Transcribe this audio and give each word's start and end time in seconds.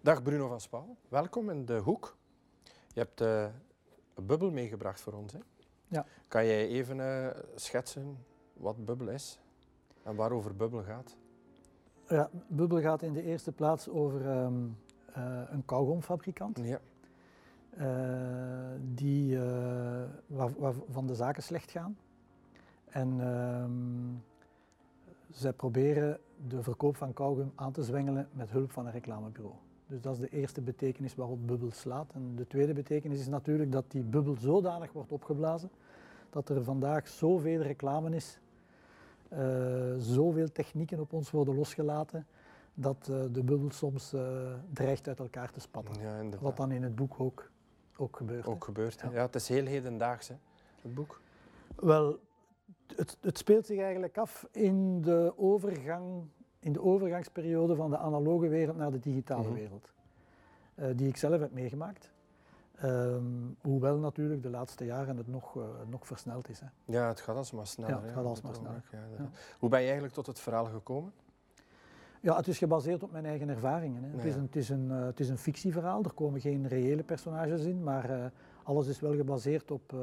Dag 0.00 0.22
Bruno 0.22 0.48
van 0.48 0.60
Spouw, 0.60 0.96
welkom 1.08 1.50
in 1.50 1.64
de 1.64 1.78
hoek. 1.78 2.16
Je 2.94 3.00
hebt 3.00 3.20
uh, 3.20 3.46
een 4.14 4.26
bubbel 4.26 4.50
meegebracht 4.50 5.00
voor 5.00 5.12
ons. 5.12 5.32
Hè? 5.32 5.38
Ja. 5.88 6.06
Kan 6.28 6.46
jij 6.46 6.68
even 6.68 6.96
uh, 6.96 7.28
schetsen 7.54 8.18
wat 8.52 8.84
bubbel 8.84 9.08
is 9.08 9.40
en 10.02 10.14
waarover 10.14 10.56
bubbel 10.56 10.82
gaat? 10.82 11.16
Ja, 12.08 12.30
bubbel 12.46 12.80
gaat 12.80 13.02
in 13.02 13.12
de 13.12 13.22
eerste 13.22 13.52
plaats 13.52 13.88
over 13.88 14.26
um, 14.26 14.76
uh, 15.16 15.40
een 15.48 15.64
kauwgomfabrikant. 15.64 16.60
Ja. 16.62 16.80
die, 18.80 19.38
waar, 20.26 20.50
waarvan 20.58 21.06
de 21.06 21.14
zaken 21.14 21.42
slecht 21.42 21.70
gaan. 21.70 21.98
En 22.88 23.20
um, 23.20 24.24
zij 25.30 25.52
proberen 25.52 26.20
de 26.48 26.62
verkoop 26.62 26.96
van 26.96 27.12
kauwgom 27.12 27.52
aan 27.54 27.72
te 27.72 27.82
zwengelen 27.82 28.28
met 28.32 28.50
hulp 28.50 28.70
van 28.70 28.86
een 28.86 28.92
reclamebureau. 28.92 29.54
Dus 29.88 30.00
dat 30.00 30.14
is 30.14 30.20
de 30.20 30.28
eerste 30.28 30.60
betekenis 30.60 31.14
waarop 31.14 31.46
bubbel 31.46 31.70
slaat. 31.70 32.12
En 32.14 32.32
de 32.36 32.46
tweede 32.46 32.72
betekenis 32.72 33.18
is 33.18 33.28
natuurlijk 33.28 33.72
dat 33.72 33.84
die 33.88 34.02
bubbel 34.02 34.36
zodanig 34.36 34.92
wordt 34.92 35.12
opgeblazen 35.12 35.70
dat 36.30 36.48
er 36.48 36.64
vandaag 36.64 37.08
zoveel 37.08 37.60
reclame 37.60 38.16
is, 38.16 38.38
uh, 39.32 39.38
zoveel 39.98 40.52
technieken 40.52 41.00
op 41.00 41.12
ons 41.12 41.30
worden 41.30 41.54
losgelaten, 41.54 42.26
dat 42.74 43.08
uh, 43.10 43.16
de 43.32 43.42
bubbel 43.42 43.70
soms 43.70 44.14
uh, 44.14 44.20
dreigt 44.72 45.08
uit 45.08 45.18
elkaar 45.18 45.50
te 45.50 45.60
spatten. 45.60 46.00
Ja, 46.00 46.38
Wat 46.40 46.56
dan 46.56 46.72
in 46.72 46.82
het 46.82 46.94
boek 46.94 47.20
ook, 47.20 47.50
ook 47.96 48.16
gebeurt. 48.16 48.46
Ook 48.46 48.64
gebeurt, 48.64 49.00
ja. 49.00 49.10
ja. 49.10 49.22
Het 49.22 49.34
is 49.34 49.48
heel 49.48 49.66
hedendaags, 49.66 50.28
hè, 50.28 50.34
het 50.82 50.94
boek. 50.94 51.20
Wel, 51.76 52.18
het, 52.96 53.16
het, 53.20 53.38
speelt 53.38 53.66
zich 53.66 53.78
eigenlijk 53.78 54.18
af 54.18 54.48
in 54.52 55.00
de, 55.02 55.32
overgang, 55.36 56.28
in 56.58 56.72
de 56.72 56.82
overgangsperiode 56.82 57.74
van 57.74 57.90
de 57.90 57.98
analoge 57.98 58.48
wereld 58.48 58.76
naar 58.76 58.90
de 58.90 58.98
digitale 58.98 59.42
mm 59.42 59.46
-hmm. 59.46 59.54
wereld. 59.54 59.92
Uh, 60.74 60.86
die 60.96 61.08
ik 61.08 61.16
zelf 61.16 61.40
heb 61.40 61.52
meegemaakt. 61.52 62.10
Um, 62.84 63.56
hoewel 63.60 63.98
natuurlijk 63.98 64.42
de 64.42 64.50
laatste 64.50 64.84
jaren 64.84 65.16
het 65.16 65.26
nog, 65.26 65.56
uh, 65.56 65.64
nog 65.88 66.06
versneld 66.06 66.48
is. 66.48 66.60
Hè. 66.60 66.66
Ja, 66.84 67.08
het 67.08 67.20
gaat 67.20 67.36
alsmaar 67.36 67.66
sneller. 67.66 67.94
Ja, 67.94 68.02
het 68.02 68.12
gaat 68.12 68.24
alsmaar 68.24 68.54
sneller. 68.54 68.82
Ja, 68.92 68.98
ja. 69.18 69.30
Hoe 69.58 69.68
ben 69.68 69.78
je 69.78 69.84
eigenlijk 69.84 70.14
tot 70.14 70.26
het 70.26 70.40
verhaal 70.40 70.64
gekomen? 70.64 71.12
Ja, 72.20 72.36
het 72.36 72.48
is 72.48 72.58
gebaseerd 72.58 73.02
op 73.02 73.12
mijn 73.12 73.26
eigen 73.26 73.48
ervaringen. 73.48 74.02
Hè. 74.02 74.10
Het, 74.10 74.24
is 74.24 74.34
een, 74.34 74.42
het, 74.42 74.56
is 74.56 74.68
een, 74.68 74.88
uh, 74.90 75.04
het 75.04 75.20
is 75.20 75.28
een 75.28 75.38
fictieverhaal, 75.38 76.04
er 76.04 76.12
komen 76.12 76.40
geen 76.40 76.68
reële 76.68 77.02
personages 77.02 77.64
in, 77.64 77.82
maar 77.82 78.10
uh, 78.10 78.24
alles 78.62 78.86
is 78.86 79.00
wel 79.00 79.14
gebaseerd 79.14 79.70
op, 79.70 79.94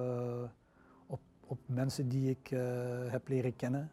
op, 1.08 1.20
op 1.46 1.60
mensen 1.66 2.08
die 2.08 2.30
ik 2.30 2.48
heb 3.10 3.28
leren 3.28 3.56
kennen 3.56 3.92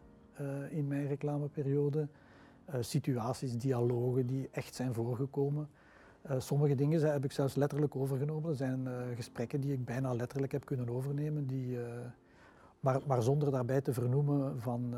in 0.68 0.88
mijn 0.88 1.06
reclameperiode. 1.06 2.08
Situaties, 2.80 3.58
dialogen 3.58 4.26
die 4.26 4.48
echt 4.52 4.74
zijn 4.74 4.94
voorgekomen. 4.94 5.68
Uh, 6.30 6.32
sommige 6.38 6.74
dingen 6.74 7.00
zijn, 7.00 7.12
heb 7.12 7.24
ik 7.24 7.32
zelfs 7.32 7.54
letterlijk 7.54 7.96
overgenomen. 7.96 8.50
Er 8.50 8.56
zijn 8.56 8.84
uh, 8.86 8.92
gesprekken 9.14 9.60
die 9.60 9.72
ik 9.72 9.84
bijna 9.84 10.14
letterlijk 10.14 10.52
heb 10.52 10.64
kunnen 10.64 10.88
overnemen, 10.88 11.46
die, 11.46 11.76
uh, 11.76 11.84
maar, 12.80 13.00
maar, 13.06 13.22
zonder 13.22 13.50
daarbij 13.50 13.80
te 13.80 13.92
vernoemen 13.92 14.60
van 14.60 14.94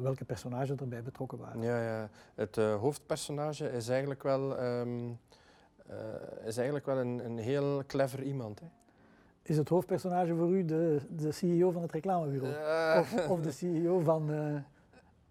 welke 0.00 0.24
personages 0.24 0.76
erbij 0.76 1.02
betrokken 1.02 1.38
waren. 1.38 1.62
Ja, 1.62 1.82
ja. 1.82 2.08
het 2.34 2.56
hoofdpersonage 2.56 3.72
is 3.72 3.88
eigenlijk 3.88 4.22
wel, 4.22 4.62
um, 4.62 5.18
is 6.44 6.56
eigenlijk 6.56 6.86
wel 6.86 6.98
een, 6.98 7.24
een, 7.24 7.38
heel 7.38 7.82
clever 7.86 8.22
iemand. 8.22 8.60
Hè? 8.60 8.66
Is 9.42 9.56
het 9.56 9.68
hoofdpersonage 9.68 10.34
voor 10.34 10.50
u 10.50 10.64
de, 10.64 11.00
de 11.16 11.32
CEO 11.32 11.70
van 11.70 11.82
het 11.82 11.92
reclamebureau? 11.92 13.00
Of, 13.00 13.28
of, 13.28 13.40
de 13.40 13.50
CEO 13.50 13.98
van, 13.98 14.30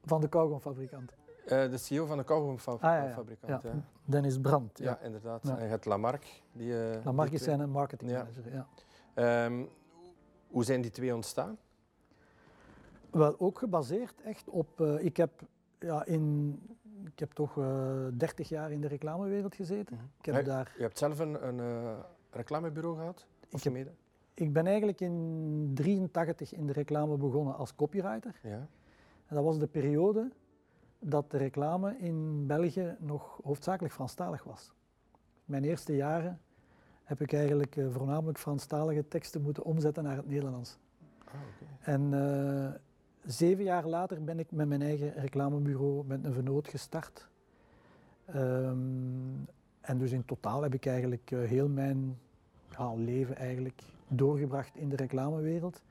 van 0.03 0.21
de 0.21 0.29
kauwgomfabrikant? 0.29 1.13
Uh, 1.43 1.69
de 1.69 1.77
CEO 1.77 2.05
van 2.05 2.17
de 2.17 2.23
kauwgomfabrikant. 2.23 2.93
Ah, 2.93 3.27
ja, 3.47 3.59
ja. 3.61 3.61
ja. 3.63 3.83
Dennis 4.05 4.39
Brandt. 4.39 4.77
Ja, 4.77 4.85
ja 4.85 4.99
inderdaad. 5.05 5.43
En 5.49 5.63
je 5.63 5.69
hebt 5.69 5.85
Lamarck. 5.85 6.25
Die, 6.51 6.71
uh, 6.71 7.03
Lamarck 7.03 7.31
is 7.31 7.43
zijn 7.43 7.69
marketingmanager, 7.69 8.43
ja. 9.15 9.45
Um, 9.45 9.69
hoe 10.47 10.63
zijn 10.63 10.81
die 10.81 10.91
twee 10.91 11.15
ontstaan? 11.15 11.57
Wel, 13.09 13.39
ook 13.39 13.59
gebaseerd 13.59 14.21
echt 14.21 14.49
op... 14.49 14.79
Uh, 14.79 15.03
ik, 15.03 15.17
heb, 15.17 15.31
ja, 15.79 16.05
in, 16.05 16.59
ik 17.05 17.19
heb 17.19 17.31
toch 17.31 17.53
30 18.13 18.49
jaar 18.49 18.71
in 18.71 18.81
de 18.81 18.87
reclamewereld 18.87 19.55
gezeten. 19.55 19.95
Mm 19.95 20.01
-hmm. 20.01 20.09
ik 20.19 20.25
heb 20.25 20.35
je, 20.35 20.43
daar, 20.43 20.73
je 20.77 20.81
hebt 20.81 20.97
zelf 20.97 21.19
een, 21.19 21.47
een 21.47 21.95
reclamebureau 22.29 22.97
gehad? 22.97 23.25
Ik, 23.49 23.63
heb, 23.63 23.91
ik 24.33 24.53
ben 24.53 24.67
eigenlijk 24.67 25.01
in 25.01 25.11
1983 25.75 26.53
in 26.53 26.67
de 26.67 26.73
reclame 26.73 27.17
begonnen 27.17 27.55
als 27.55 27.75
copywriter. 27.75 28.39
Ja. 28.43 28.67
En 29.29 29.35
dat 29.35 29.43
was 29.43 29.59
de 29.59 29.67
periode 29.67 30.31
dat 30.99 31.31
de 31.31 31.37
reclame 31.37 31.97
in 31.97 32.47
België 32.47 32.95
nog 32.99 33.39
hoofdzakelijk 33.43 33.93
Franstalig 33.93 34.43
was. 34.43 34.73
Mijn 35.45 35.63
eerste 35.63 35.95
jaren 35.95 36.39
heb 37.03 37.21
ik 37.21 37.33
eigenlijk 37.33 37.75
uh, 37.75 37.87
voornamelijk 37.91 38.37
Franstalige 38.37 39.07
teksten 39.07 39.41
moeten 39.41 39.63
omzetten 39.63 40.03
naar 40.03 40.15
het 40.15 40.27
Nederlands. 40.27 40.77
Ah, 41.25 41.33
okay. 41.33 41.93
En 41.93 42.11
uh, 42.11 42.69
zeven 43.31 43.63
jaar 43.63 43.87
later 43.87 44.23
ben 44.23 44.39
ik 44.39 44.51
met 44.51 44.67
mijn 44.67 44.81
eigen 44.81 45.13
reclamebureau 45.13 46.05
met 46.05 46.25
een 46.25 46.33
vernoot 46.33 46.67
gestart. 46.67 47.27
Um, 48.35 49.47
en 49.81 49.97
dus 49.97 50.11
in 50.11 50.25
totaal 50.25 50.61
heb 50.61 50.73
ik 50.73 50.85
eigenlijk 50.85 51.31
uh, 51.31 51.47
heel 51.47 51.69
mijn 51.69 52.17
ja, 52.77 52.93
leven 52.93 53.35
eigenlijk 53.35 53.81
doorgebracht 54.07 54.75
in 54.75 54.89
de 54.89 54.95
reclamewereld. 54.95 55.81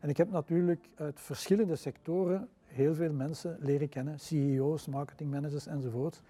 En 0.00 0.08
ik 0.08 0.16
heb 0.16 0.30
natuurlijk 0.30 0.88
uit 0.94 1.20
verschillende 1.20 1.76
sectoren 1.76 2.48
heel 2.70 2.94
veel 2.94 3.12
mensen 3.12 3.56
leren 3.60 3.88
kennen, 3.88 4.20
CEO's, 4.20 4.86
marketingmanagers 4.86 5.66
enzovoort. 5.66 6.22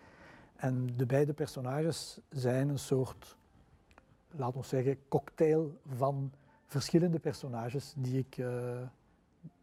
En 0.56 0.96
de 0.96 1.06
beide 1.06 1.32
personages 1.32 2.18
zijn 2.28 2.68
een 2.68 2.78
soort, 2.78 3.36
laten 4.30 4.60
we 4.60 4.66
zeggen, 4.66 4.98
cocktail 5.08 5.78
van 5.96 6.32
verschillende 6.66 7.18
personages 7.18 7.94
die 7.96 8.18
ik, 8.18 8.36
uh, 8.36 8.80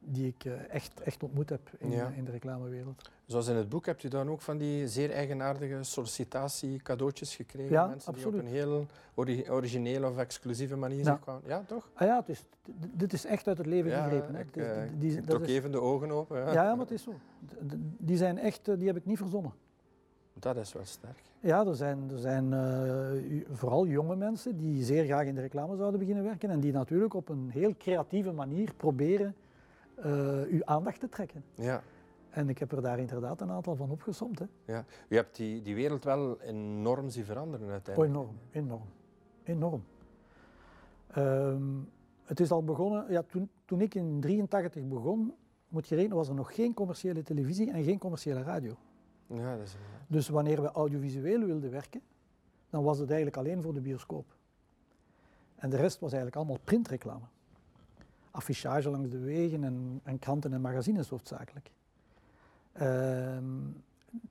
die 0.10 0.28
ik 0.28 0.46
uh, 0.46 0.54
echt, 0.70 1.02
echt 1.02 1.24
ontmoet 1.24 1.50
heb 1.50 1.70
in, 1.78 1.92
Ja. 1.92 2.12
in 2.16 2.26
de 2.26 2.32
reclamewereld. 2.32 3.10
Zoals 3.26 3.48
in 3.48 3.56
het 3.56 3.70
boek 3.70 3.86
hebt 3.86 4.04
u 4.04 4.08
dan 4.08 4.30
ook 4.30 4.42
van 4.42 4.58
die 4.58 4.88
zeer 4.88 5.12
eigenaardige 5.12 5.84
sollicitatie-cadeautjes 5.84 7.36
gekregen. 7.36 7.72
Ja, 7.72 7.88
Mensen 7.88 8.14
absoluut. 8.14 8.32
die 8.34 8.42
op 8.42 8.48
een 8.48 8.54
heel 8.54 8.86
ori- 9.14 9.50
originele 9.50 10.08
of 10.10 10.18
exclusieve 10.18 10.76
manier 10.76 11.04
Ja. 11.04 11.16
kwamen. 11.16 11.42
Ja, 11.46 11.64
toch? 11.68 11.90
Ah 11.94 12.08
ja, 12.08 12.16
het 12.20 12.30
is, 12.30 12.44
dit 12.94 13.14
is 13.14 13.26
echt 13.26 13.48
uit 13.48 13.58
het 13.58 13.68
leven 13.68 13.92
Ja, 13.92 14.04
gegrepen. 14.04 14.36
hè. 14.36 14.42
ik, 14.42 14.56
eh, 14.58 14.82
die- 15.00 15.12
ik 15.12 15.18
dat 15.18 15.28
trok 15.30 15.42
is- 15.42 15.56
even 15.56 15.72
de 15.72 15.82
ogen 15.82 16.12
open. 16.12 16.38
Ja. 16.40 16.52
ja, 16.52 16.70
maar 16.76 16.86
het 16.86 16.92
is 16.92 17.04
zo. 17.04 17.14
Die 17.98 18.18
zijn 18.18 18.38
echt, 18.40 18.68
eh, 18.68 18.78
die 18.78 18.88
heb 18.88 18.96
ik 18.98 19.06
niet 19.06 19.18
verzonnen. 19.18 19.52
Dat 20.34 20.56
is 20.58 20.74
wel 20.74 20.86
sterk. 20.86 21.22
Ja, 21.40 21.66
er 21.66 21.76
zijn, 21.76 22.10
er 22.12 22.18
zijn 22.20 22.54
eh, 22.54 23.42
vooral 23.52 23.88
jonge 23.88 24.16
mensen 24.16 24.58
die 24.58 24.84
zeer 24.84 25.06
graag 25.06 25.26
in 25.26 25.36
de 25.36 25.42
reclame 25.42 25.76
zouden 25.76 26.00
beginnen 26.00 26.24
werken 26.24 26.50
en 26.50 26.60
die 26.60 26.72
natuurlijk 26.72 27.14
op 27.14 27.30
een 27.30 27.50
heel 27.52 27.74
creatieve 27.78 28.32
manier 28.32 28.74
proberen 28.78 29.28
eh, 29.28 29.34
uw 30.50 30.66
aandacht 30.66 31.00
te 31.00 31.10
trekken. 31.10 31.44
Ja, 31.56 31.84
En 32.30 32.50
ik 32.50 32.58
heb 32.58 32.72
er 32.72 32.82
daar 32.82 33.00
inderdaad 33.00 33.42
een 33.42 33.52
aantal 33.52 33.76
van 33.76 33.90
opgesomd. 33.92 34.40
Hè. 34.40 34.46
ja. 34.66 34.86
U 35.08 35.16
hebt 35.16 35.36
die, 35.36 35.62
die 35.62 35.76
wereld 35.76 36.04
wel 36.04 36.42
enorm 36.42 37.10
zien 37.10 37.26
veranderen 37.26 37.66
Oh, 37.66 37.72
uiteindelijk. 37.72 38.14
enorm, 38.16 38.36
enorm, 38.52 38.86
enorm. 39.44 39.84
Ehm, 41.08 41.64
het 42.24 42.40
is 42.40 42.52
al 42.52 42.64
begonnen, 42.64 43.06
ja, 43.12 43.22
toen, 43.24 43.50
toen 43.66 43.82
ik 43.82 43.96
in 43.96 44.20
1983 44.22 44.84
begon, 44.84 45.34
moet 45.70 45.88
je 45.88 45.96
rekenen, 45.96 46.18
was 46.18 46.28
er 46.30 46.36
nog 46.36 46.56
geen 46.56 46.74
commerciële 46.74 47.24
televisie 47.24 47.72
en 47.72 47.84
geen 47.84 47.98
commerciële 47.98 48.44
radio. 48.44 48.76
Ja, 49.28 49.56
dat 49.58 49.66
is 49.66 49.76
Dus 50.08 50.30
wanneer 50.30 50.62
we 50.62 50.72
audiovisueel 50.72 51.46
wilden 51.46 51.72
werken, 51.72 52.02
dan 52.70 52.84
was 52.84 52.98
het 52.98 53.08
eigenlijk 53.08 53.38
alleen 53.38 53.62
voor 53.62 53.74
de 53.74 53.82
bioscoop. 53.82 54.36
En 55.56 55.70
de 55.70 55.78
rest 55.78 56.00
was 56.00 56.12
eigenlijk 56.12 56.36
allemaal 56.36 56.60
printreclame. 56.64 57.26
Affichage 58.38 58.90
langs 58.90 59.10
de 59.10 59.20
wegen 59.20 59.64
en, 59.64 60.00
en 60.04 60.20
kranten 60.20 60.54
en 60.54 60.62
magazines 60.62 61.10
hoofdzakelijk. 61.10 61.72
Ehm, 62.72 63.44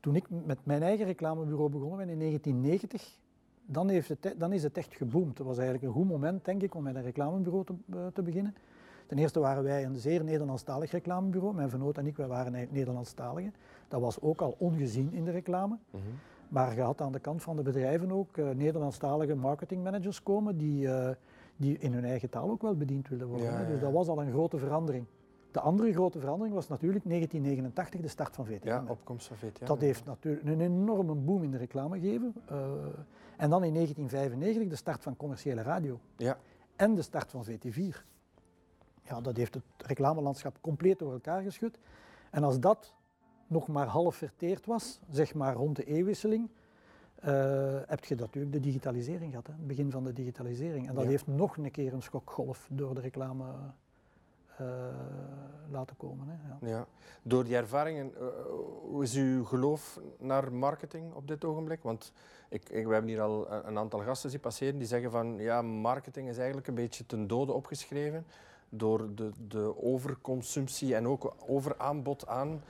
toen 0.01 0.15
ik 0.17 0.27
met 0.45 0.59
mijn 0.63 0.83
eigen 0.83 1.07
reclamebureau 1.07 1.71
begonnen 1.71 1.99
ben 1.99 2.09
in 2.09 2.19
1990, 2.19 3.19
dan, 3.67 3.89
heeft 3.89 4.09
het, 4.09 4.25
e- 4.25 4.35
dan 4.39 4.53
is 4.53 4.63
het 4.63 4.77
echt 4.77 4.95
geboomd. 4.95 5.39
Het 5.39 5.47
was 5.47 5.59
eigenlijk 5.59 5.87
een 5.87 5.93
goed 6.01 6.09
moment, 6.09 6.45
denk 6.45 6.63
ik, 6.63 6.75
om 6.75 6.83
met 6.83 6.95
een 6.95 7.03
reclamebureau 7.03 7.65
te, 7.65 7.75
eh, 7.91 8.07
te 8.13 8.23
beginnen. 8.23 8.55
Ten 9.07 9.19
eerste 9.19 9.41
waren 9.41 9.63
wij 9.63 9.85
een 9.85 9.97
zeer 9.97 10.25
Nederlandstalig 10.25 10.91
reclamebureau. 10.91 11.55
Mijn 11.55 11.71
vernoot 11.71 11.99
en 11.99 12.07
ik, 12.07 12.17
wij 12.17 12.27
waren 12.27 12.53
Nederlandstaligen. 12.71 13.55
Dat 13.89 14.01
was 14.01 14.21
ook 14.21 14.41
al 14.41 14.55
ongezien 14.59 15.13
in 15.13 15.25
de 15.25 15.31
reclame. 15.31 15.77
Mhm. 15.91 16.03
Maar 16.49 16.75
je 16.75 16.81
had 16.81 17.01
aan 17.01 17.13
de 17.13 17.19
kant 17.19 17.43
van 17.43 17.57
de 17.57 17.63
bedrijven 17.63 18.13
ook 18.13 18.37
eh, 18.37 18.51
Nederlandstalige 18.51 19.35
marketingmanagers 19.35 20.23
komen 20.23 20.57
die, 20.59 20.89
eh, 20.89 21.15
die 21.57 21.79
in 21.79 21.93
hun 21.93 22.05
eigen 22.05 22.31
taal 22.31 22.51
ook 22.51 22.63
wel 22.63 22.77
bediend 22.77 23.09
wilden 23.09 23.27
worden. 23.29 23.47
Ja, 23.47 23.65
Dus 23.65 23.81
dat 23.81 23.93
was 23.93 24.09
al 24.09 24.23
een 24.23 24.31
grote 24.31 24.59
verandering. 24.59 25.07
De 25.51 25.61
andere 25.61 25.93
grote 25.93 26.19
verandering 26.19 26.55
was 26.55 26.69
natuurlijk 26.69 27.05
1989, 27.05 28.01
de 28.01 28.09
start 28.09 28.35
van 28.35 28.47
VTM. 28.47 28.67
Ja, 28.67 28.85
opkomst 28.89 29.27
van 29.27 29.37
VTM. 29.37 29.65
Dat 29.65 29.81
heeft 29.81 30.05
natuurlijk 30.05 30.47
een 30.47 30.61
enorme 30.61 31.15
boom 31.15 31.43
in 31.43 31.51
de 31.51 31.57
reclame 31.57 31.99
gegeven. 32.01 32.35
Eh, 32.49 32.57
en 33.37 33.51
dan 33.51 33.65
in 33.65 33.73
1995 33.73 34.69
de 34.69 34.77
start 34.77 35.03
van 35.03 35.17
commerciële 35.17 35.63
radio 35.63 36.01
Ja, 36.17 36.39
en 36.77 36.95
de 36.95 37.03
start 37.03 37.31
van 37.31 37.45
VT4. 37.45 38.05
Ja, 39.03 39.21
dat 39.21 39.37
heeft 39.37 39.55
het 39.55 39.65
reclamelandschap 39.77 40.59
compleet 40.61 40.99
door 40.99 41.13
elkaar 41.13 41.43
geschud. 41.43 41.79
En 42.31 42.45
als 42.45 42.61
dat 42.61 42.95
nog 43.47 43.69
maar 43.69 43.87
half 43.87 44.17
verteerd 44.17 44.67
was, 44.67 45.01
zeg 45.11 45.35
maar 45.35 45.55
rond 45.55 45.77
de 45.77 45.85
eeuwwisseling, 45.85 46.49
uh, 47.25 47.81
heb 47.87 48.05
je 48.05 48.15
natuurlijk 48.15 48.53
de 48.53 48.61
digitalisering 48.61 49.31
gehad, 49.31 49.47
hè? 49.47 49.53
het 49.53 49.67
begin 49.67 49.91
van 49.91 50.05
de 50.05 50.13
digitalisering. 50.13 50.89
En 50.89 50.95
dat 50.95 51.05
heeft 51.05 51.27
nog 51.27 51.57
een 51.57 51.71
keer 51.71 51.93
een 51.93 52.03
schokgolf 52.03 52.67
door 52.71 52.95
de 52.95 53.01
reclame 53.01 53.45
uh, 54.61 54.67
laten 55.71 55.97
komen. 55.97 56.29
Hè? 56.29 56.35
Ja. 56.49 56.77
ja. 56.77 56.87
Door 57.23 57.45
die 57.45 57.57
ervaringen, 57.57 58.13
uh, 58.21 58.27
hoe 58.81 59.03
is 59.03 59.15
uw 59.15 59.45
geloof 59.45 60.01
naar 60.19 60.53
marketing 60.53 61.13
op 61.15 61.29
dit 61.29 61.45
ogenblik? 61.45 61.83
Want 61.83 62.13
ik, 62.49 62.69
ik, 62.69 62.87
we 62.87 62.93
hebben 62.93 63.11
hier 63.11 63.21
al 63.21 63.53
een 63.53 63.79
aantal 63.79 64.01
gasten 64.01 64.31
zien 64.31 64.41
passeren 64.41 64.79
die 64.79 64.87
zeggen 64.87 65.11
van 65.11 65.39
ja, 65.39 65.63
marketing 65.63 66.29
is 66.29 66.37
eigenlijk 66.37 66.67
een 66.67 66.75
beetje 66.75 67.07
ten 67.07 67.27
dode 67.27 67.53
opgeschreven 67.53 68.27
door 68.69 69.15
de, 69.15 69.31
de 69.49 69.83
overconsumptie 69.83 70.95
en 70.95 71.07
ook 71.07 71.35
overaanbod 71.47 72.27
aan 72.27 72.63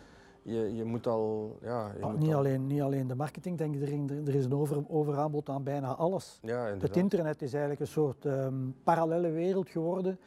je, 0.47 0.75
je 0.75 0.85
moet 0.85 1.07
al... 1.07 1.59
Ja, 1.63 1.93
je 1.97 2.03
ah, 2.03 2.11
moet 2.11 2.21
niet, 2.21 2.33
al... 2.33 2.39
Alleen, 2.39 2.67
niet 2.67 2.81
alleen 2.81 3.07
de 3.07 3.15
marketing, 3.15 3.59
denk 3.59 3.75
ik, 3.75 3.83
er, 3.83 4.29
er 4.29 4.35
is 4.35 4.45
een 4.45 4.55
over, 4.55 4.85
overaanbod 4.89 5.49
aan 5.49 5.63
bijna 5.63 5.95
alles. 5.95 6.39
Ja, 6.43 6.65
het 6.79 6.97
internet 6.97 7.43
is 7.43 7.53
eigenlijk 7.53 7.81
een 7.81 7.87
soort 7.87 8.25
um, 8.25 8.75
parallele 8.85 9.31
wereld 9.31 9.69
geworden, 9.69 10.19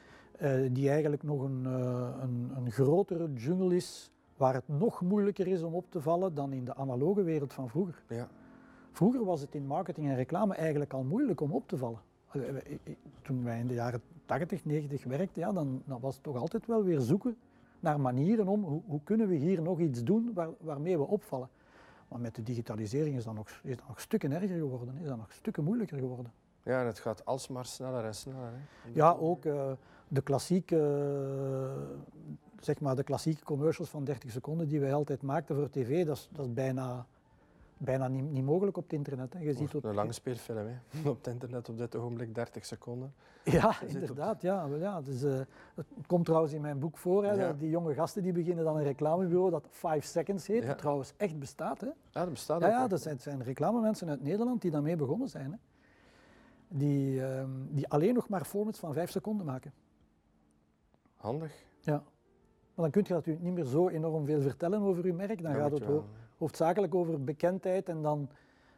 uh, 0.42 0.70
die 0.72 0.90
eigenlijk 0.90 1.24
nog 1.24 1.42
een, 1.42 1.64
uh, 1.66 2.08
een, 2.22 2.52
een 2.56 2.72
grotere 2.72 3.34
jungle 3.34 3.76
is, 3.76 4.12
waar 4.38 4.54
het 4.54 4.68
nog 4.68 5.02
moeilijker 5.02 5.48
is 5.48 5.64
om 5.64 5.74
op 5.74 5.86
te 5.92 6.02
vallen 6.02 6.34
dan 6.34 6.54
in 6.54 6.66
de 6.66 6.76
analoge 6.76 7.24
wereld 7.24 7.54
van 7.54 7.70
vroeger. 7.70 8.04
Ja. 8.08 8.28
Vroeger 8.92 9.26
was 9.26 9.42
het 9.42 9.56
in 9.56 9.66
marketing 9.66 10.08
en 10.08 10.16
reclame 10.16 10.54
eigenlijk 10.56 10.94
al 10.94 11.04
moeilijk 11.04 11.42
om 11.42 11.52
op 11.52 11.68
te 11.68 11.78
vallen. 11.78 12.00
Eh, 12.32 12.42
toen 13.22 13.44
wij 13.44 13.60
in 13.60 13.68
de 13.68 13.74
jaren 13.74 14.02
80, 14.26 14.66
90 14.66 15.04
werkten, 15.04 15.42
ja, 15.42 15.52
dan, 15.52 15.82
dan 15.86 16.00
was 16.00 16.14
het 16.14 16.24
toch 16.24 16.36
altijd 16.36 16.66
wel 16.66 16.84
weer 16.84 17.00
zoeken 17.00 17.38
naar 17.80 18.00
manieren 18.00 18.48
om 18.48 18.64
hoe, 18.64 18.82
hoe 18.86 19.02
kunnen 19.04 19.28
we 19.28 19.36
hier 19.36 19.62
nog 19.62 19.80
iets 19.80 20.04
doen 20.04 20.32
waar, 20.34 20.50
waarmee 20.60 20.98
we 20.98 21.08
opvallen. 21.08 21.50
Maar 22.08 22.20
met 22.20 22.36
de 22.36 22.44
digitalisering 22.44 23.16
is 23.16 23.24
dat 23.24 23.34
nog, 23.34 23.50
is 23.64 23.78
dat 23.78 23.88
nog 23.88 24.00
stukken 24.00 24.32
erger 24.32 24.58
geworden, 24.58 24.98
is 24.98 25.08
dat 25.08 25.18
nog 25.18 25.32
stukken 25.32 25.64
moeilijker 25.64 25.98
geworden. 25.98 26.32
Ja, 26.64 26.80
en 26.80 26.86
het 26.86 27.00
gaat 27.00 27.26
alsmaar 27.26 27.66
sneller 27.66 28.06
en 28.06 28.16
sneller. 28.16 28.52
Hè? 28.52 28.90
Ja, 28.94 29.12
ook 29.12 29.46
uh, 29.46 29.72
de 30.08 30.22
klassieke, 30.22 30.76
uh, 30.76 32.36
zeg 32.60 32.80
maar 32.80 32.96
de 32.96 33.04
klassieke 33.04 33.44
commercials 33.44 33.90
van 33.90 34.04
30 34.04 34.32
seconden 34.32 34.68
die 34.68 34.80
wij 34.80 34.94
altijd 34.94 35.22
maakten 35.22 35.56
voor 35.56 35.70
tv, 35.70 36.06
dat 36.06 36.18
is, 36.18 36.30
dat 36.32 36.46
is 36.46 36.54
bijna 36.54 37.06
bijna 37.80 38.08
niet, 38.08 38.32
niet 38.32 38.44
mogelijk 38.44 38.78
op 38.78 38.84
het 38.84 38.94
internet. 38.94 39.34
Hè. 39.34 39.40
Je 39.40 39.54
ziet 39.54 39.84
een 39.84 39.94
lange 39.94 40.12
speelfilm 40.12 40.58
hè. 40.58 41.10
op 41.10 41.18
het 41.18 41.28
internet 41.28 41.70
op 41.70 41.78
dit 41.78 41.96
ogenblik 41.96 42.36
30 42.36 42.66
seconden. 42.66 43.14
Ja, 43.44 43.82
inderdaad. 43.82 44.42
Ja, 44.42 44.66
ja, 44.66 45.02
dus, 45.02 45.24
uh, 45.24 45.40
het 45.76 46.08
komt 46.08 46.26
trouwens 46.26 46.54
in 46.54 46.62
mijn 46.62 46.80
boek 46.80 46.98
voor. 46.98 47.24
Hè, 47.24 47.32
ja. 47.32 47.54
Die 47.54 47.70
jonge 47.70 47.94
gasten 47.94 48.24
die 48.24 48.32
beginnen 48.32 48.64
dan 48.64 48.78
een 48.78 48.84
reclamebureau 48.84 49.50
dat 49.52 49.68
5 49.70 50.06
Seconds 50.06 50.48
heet. 50.48 50.62
Ja. 50.62 50.68
Dat 50.68 50.78
trouwens 50.78 51.14
echt 51.18 51.40
bestaat. 51.40 51.82
Hè. 51.82 51.88
Ja, 51.88 51.94
dat 52.12 52.30
bestaat 52.30 52.62
ja, 52.62 52.68
ook. 52.68 52.74
Ja, 52.74 52.88
dat 52.88 53.02
zijn, 53.02 53.20
zijn 53.20 53.44
reclamemensen 53.44 54.10
uit 54.10 54.24
Nederland 54.24 54.62
die 54.62 54.72
daarmee 54.72 54.96
begonnen 54.96 55.30
zijn. 55.30 55.52
Hè. 55.52 55.58
Die, 56.68 57.16
uh, 57.16 57.44
die 57.70 57.90
alleen 57.90 58.14
nog 58.14 58.30
maar 58.30 58.46
formats 58.46 58.80
van 58.80 58.94
5 58.94 59.12
seconden 59.12 59.46
maken. 59.46 59.74
Handig. 61.16 61.66
Ja. 61.80 62.04
Maar 62.74 62.92
dan 62.92 62.92
kun 62.92 63.04
je 63.08 63.14
natuurlijk 63.14 63.46
niet 63.46 63.54
meer 63.54 63.66
zo 63.66 63.90
enorm 63.90 64.26
veel 64.26 64.42
vertellen 64.42 64.82
over 64.82 65.06
je 65.06 65.14
merk. 65.14 65.42
Dan 65.42 65.56
gaat 65.56 65.72
het 65.72 65.86
wel 65.86 66.06
hoofdzakelijk 66.40 66.96
over 66.96 67.24
bekendheid 67.24 67.90
en 67.90 68.02
dan, 68.02 68.30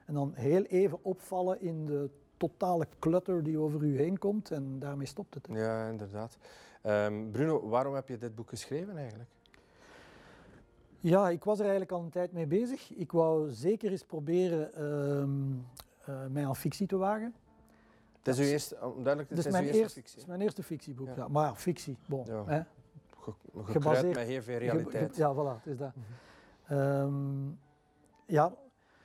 en 0.06 0.14
dan 0.14 0.32
heel 0.36 0.64
even 0.64 1.00
opvallen 1.02 1.62
in 1.62 1.86
de 1.86 2.10
totale 2.38 2.88
clutter 3.00 3.44
die 3.44 3.58
over 3.58 3.84
u 3.84 3.98
heen 3.98 4.18
komt 4.18 4.52
en 4.52 4.80
daarmee 4.80 5.08
stopt 5.08 5.34
het. 5.34 5.48
Hè. 5.48 5.60
Ja, 5.60 5.88
inderdaad. 5.88 6.38
Um, 6.86 7.32
Bruno, 7.32 7.70
waarom 7.70 7.94
heb 7.94 8.08
je 8.08 8.18
dit 8.18 8.36
boek 8.36 8.50
geschreven 8.50 8.98
eigenlijk? 8.98 9.30
Ja, 11.00 11.30
ik 11.30 11.44
was 11.44 11.58
er 11.58 11.62
eigenlijk 11.62 11.92
al 11.92 12.02
een 12.02 12.10
tijd 12.10 12.32
mee 12.32 12.46
bezig. 12.46 12.94
Ik 12.94 13.12
wou 13.12 13.52
zeker 13.52 13.92
eens 13.92 14.04
proberen 14.04 14.84
um, 14.84 15.66
uh, 16.10 16.26
mij 16.30 16.46
aan 16.46 16.56
fictie 16.56 16.88
te 16.88 16.98
wagen. 16.98 17.34
Het 18.18 18.28
is 18.28 18.40
uw 18.40 18.52
eerste, 18.52 18.78
duidelijk, 18.80 19.30
het 19.30 19.38
is, 19.38 19.46
is 19.46 19.52
mijn 19.52 19.64
eerste 19.64 19.80
eerste, 19.80 19.94
fictie. 20.00 20.14
Het 20.14 20.22
is 20.22 20.28
mijn 20.28 20.42
eerste 20.42 20.64
fictieboek, 20.64 21.08
ja. 21.08 21.14
ja. 21.16 21.28
Maar 21.28 21.46
ja, 21.46 21.56
fictie, 21.56 21.98
bon. 22.06 22.26
Ja. 22.26 22.44
Hè? 22.46 22.62
Ge, 23.20 23.34
gebaseerd 23.64 24.16
met 24.16 24.28
heel 24.28 24.42
veel 24.42 24.58
realiteit. 24.58 25.16
ja, 25.16 25.34
voilà, 25.34 25.64
het 25.64 25.72
is 25.72 25.78
dat. 25.78 25.96
Mm 25.96 26.04
-hmm. 26.08 26.16
Um, 26.72 27.60
ja, 28.26 28.54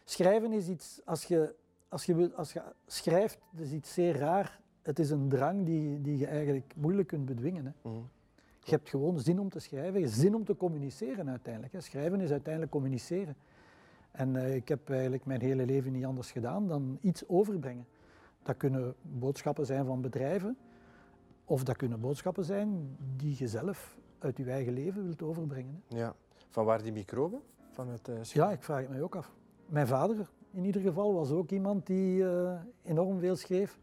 schrijven 0.05 0.53
is 0.53 0.69
iets, 0.69 1.01
als 1.05 1.25
je, 1.25 1.55
als 1.89 2.05
je, 2.05 2.35
als 2.35 2.53
je 2.53 2.63
schrijft, 2.87 3.39
is 3.57 3.73
iets 3.73 3.93
zeer 3.93 4.17
raar. 4.19 4.61
Het 4.83 4.99
is 4.99 5.11
een 5.11 5.29
drang 5.29 5.65
die, 5.65 6.01
die 6.01 6.19
je 6.19 6.27
eigenlijk 6.27 6.73
moeilijk 6.77 7.09
kunt 7.09 7.27
bedwingen. 7.27 7.65
Hè. 7.65 7.73
Mm 7.83 7.95
-hmm. 7.95 8.09
Je 8.61 8.71
hebt 8.71 8.89
gewoon 8.89 9.21
zin 9.21 9.39
om 9.39 9.49
te 9.49 9.59
schrijven, 9.59 10.09
zin 10.09 10.35
om 10.35 10.45
te 10.45 10.57
communiceren 10.57 11.29
uiteindelijk. 11.29 11.73
Hè. 11.73 11.81
Schrijven 11.81 12.21
is 12.21 12.31
uiteindelijk 12.31 12.73
communiceren. 12.73 13.37
En 14.11 14.35
uh, 14.35 14.55
ik 14.55 14.69
heb 14.69 14.91
eigenlijk 14.91 15.25
mijn 15.25 15.41
hele 15.41 15.67
leven 15.67 15.93
niet 15.93 16.05
anders 16.05 16.31
gedaan 16.31 16.69
dan 16.69 16.99
iets 17.01 17.29
overbrengen. 17.29 17.87
Dat 18.43 18.57
kunnen 18.57 18.95
boodschappen 19.03 19.67
zijn 19.67 19.85
van 19.85 20.01
bedrijven, 20.01 20.57
of 21.45 21.65
dat 21.65 21.77
kunnen 21.77 22.01
boodschappen 22.01 22.45
zijn 22.45 22.97
die 23.17 23.35
je 23.39 23.49
zelf 23.49 23.97
uit 24.19 24.37
je 24.37 24.51
eigen 24.51 24.73
leven 24.73 25.05
wilt 25.05 25.23
overbrengen. 25.23 25.83
Hè. 25.89 25.99
Ja. 25.99 26.15
Van 26.49 26.65
waar 26.65 26.83
die 26.83 26.93
microben? 26.93 27.41
Van 27.77 27.89
het, 27.89 28.09
uh, 28.09 28.23
ja, 28.23 28.51
ik 28.51 28.63
vraag 28.63 28.81
het 28.81 28.91
mij 28.91 29.03
ook 29.03 29.15
af. 29.15 29.33
Mijn 29.67 29.87
vader 29.87 30.31
in 30.51 30.65
ieder 30.65 30.81
geval 30.81 31.15
was 31.15 31.31
ook 31.31 31.51
iemand 31.51 31.87
die 31.87 32.17
uh, 32.17 32.61
enorm 32.83 33.19
veel 33.19 33.37
schreef. 33.37 33.79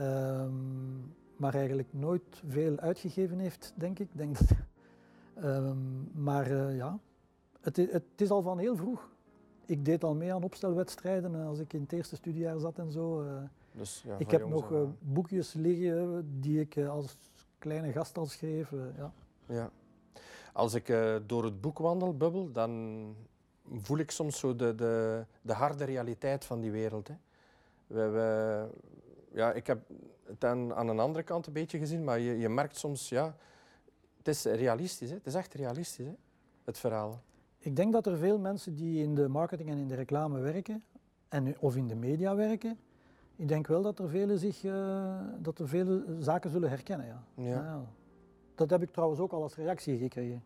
Um, 0.00 1.14
maar 1.36 1.54
eigenlijk 1.54 1.88
nooit 1.90 2.42
veel 2.46 2.78
uitgegeven 2.78 3.38
heeft, 3.38 3.72
denk 3.76 3.98
ik. 3.98 4.08
Denk 4.12 4.38
dat, 4.38 4.50
um, 5.44 6.10
maar 6.28 6.50
uh, 6.50 6.76
ja, 6.76 6.98
het, 7.60 7.76
het, 7.76 8.04
is 8.16 8.30
al 8.30 8.42
van 8.42 8.58
heel 8.58 8.76
vroeg. 8.76 9.10
Ik 9.66 9.84
deed 9.84 10.04
al 10.04 10.14
mee 10.14 10.34
aan 10.34 10.42
opstelwedstrijden 10.42 11.34
als 11.46 11.58
ik 11.58 11.72
in 11.72 11.80
het 11.80 11.92
eerste 11.92 12.16
studiejaar 12.16 12.58
zat 12.58 12.78
en 12.78 12.92
zo. 12.92 13.26
Dus, 13.72 14.02
ja, 14.06 14.16
ik 14.18 14.30
heb 14.30 14.48
nog 14.48 14.72
boekjes 14.98 15.52
liggen 15.52 16.26
die 16.40 16.60
ik 16.60 16.78
als 16.78 17.16
kleine 17.58 17.92
gast 17.92 18.18
al 18.18 18.26
schreef. 18.26 18.70
ja. 18.96 19.12
Ja. 19.46 19.70
Als 20.54 20.74
ik 20.74 20.88
uh, 20.88 21.16
door 21.26 21.44
het 21.44 21.60
boek 21.60 21.78
wandel, 21.78 22.16
Bubbel, 22.16 22.52
dan 22.52 23.14
voel 23.72 23.98
ik 23.98 24.10
soms 24.10 24.38
zo 24.38 24.56
de, 24.56 24.74
de, 24.74 25.24
de 25.42 25.52
harde 25.52 25.84
realiteit 25.84 26.44
van 26.44 26.60
die 26.60 26.70
wereld. 26.70 27.08
Hè. 27.08 27.14
We, 27.86 28.08
we, 28.08 28.66
ja, 29.32 29.52
ik 29.52 29.66
heb 29.66 29.80
het 30.24 30.44
aan, 30.44 30.74
aan 30.74 30.88
een 30.88 30.98
andere 30.98 31.24
kant 31.24 31.46
een 31.46 31.52
beetje 31.52 31.78
gezien, 31.78 32.04
maar 32.04 32.18
je, 32.18 32.38
je 32.38 32.48
merkt 32.48 32.76
soms, 32.76 33.08
ja, 33.08 33.36
het 34.18 34.28
is 34.28 34.44
realistisch. 34.44 35.08
Hè. 35.10 35.16
Het 35.16 35.26
is 35.26 35.34
echt 35.34 35.54
realistisch, 35.54 36.06
hè, 36.06 36.14
het 36.64 36.78
verhaal. 36.78 37.20
Ik 37.58 37.76
denk 37.76 37.92
dat 37.92 38.06
er 38.06 38.16
veel 38.16 38.38
mensen 38.38 38.74
die 38.74 39.02
in 39.02 39.14
de 39.14 39.28
marketing 39.28 39.70
en 39.70 39.78
in 39.78 39.88
de 39.88 39.94
reclame 39.94 40.40
werken, 40.40 40.82
en, 41.28 41.58
of 41.58 41.76
in 41.76 41.88
de 41.88 41.96
media 41.96 42.34
werken, 42.34 42.78
ik 43.36 43.48
denk 43.48 43.66
wel 43.66 43.82
dat 43.82 43.98
er 43.98 44.08
vele, 44.08 44.38
zich, 44.38 44.64
uh, 44.64 45.20
dat 45.38 45.58
er 45.58 45.68
vele 45.68 46.04
zaken 46.18 46.50
zullen 46.50 46.68
herkennen. 46.68 47.06
Ja. 47.06 47.22
Ja. 47.34 47.44
ja. 47.44 47.84
Dat 48.54 48.70
heb 48.70 48.82
ik 48.82 48.90
trouwens 48.90 49.20
ook 49.20 49.32
al 49.32 49.42
als 49.42 49.54
reactie 49.54 49.98
gekregen. 49.98 50.44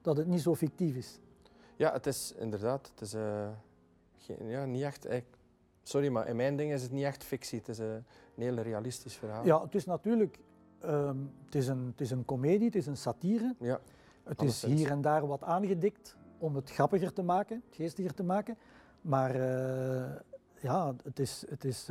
Dat 0.00 0.16
het 0.16 0.26
niet 0.26 0.40
zo 0.40 0.54
fictief 0.54 0.96
is. 0.96 1.18
Ja, 1.76 1.92
het 1.92 2.06
is 2.06 2.32
inderdaad. 2.38 2.90
Het 2.90 3.00
is 3.00 3.14
uh, 3.14 3.48
geen, 4.16 4.48
ja, 4.48 4.64
niet 4.64 4.82
echt. 4.82 5.04
Eh, 5.04 5.20
sorry, 5.82 6.08
maar 6.08 6.28
in 6.28 6.36
mijn 6.36 6.56
ding 6.56 6.72
is 6.72 6.82
het 6.82 6.92
niet 6.92 7.04
echt 7.04 7.24
fictie. 7.24 7.58
Het 7.58 7.68
is 7.68 7.80
uh, 7.80 7.92
een 7.92 8.02
heel 8.42 8.54
realistisch 8.54 9.14
verhaal. 9.14 9.44
Ja, 9.44 9.62
het 9.62 9.74
is 9.74 9.84
natuurlijk. 9.84 10.38
Um, 10.84 11.32
het, 11.44 11.54
is 11.54 11.68
een, 11.68 11.86
het 11.86 12.00
is 12.00 12.10
een 12.10 12.24
komedie, 12.24 12.66
het 12.66 12.76
is 12.76 12.86
een 12.86 12.96
satire. 12.96 13.54
Ja, 13.58 13.80
het 14.22 14.42
is 14.42 14.64
hier 14.64 14.90
en 14.90 15.00
daar 15.00 15.26
wat 15.26 15.42
aangedikt 15.42 16.16
om 16.38 16.56
het 16.56 16.70
grappiger 16.70 17.12
te 17.12 17.22
maken, 17.22 17.62
geestiger 17.70 18.14
te 18.14 18.22
maken. 18.22 18.56
Maar 19.00 19.36
ja, 20.60 20.94
het 21.02 21.18
is, 21.18 21.44
het 21.48 21.64
is 21.64 21.88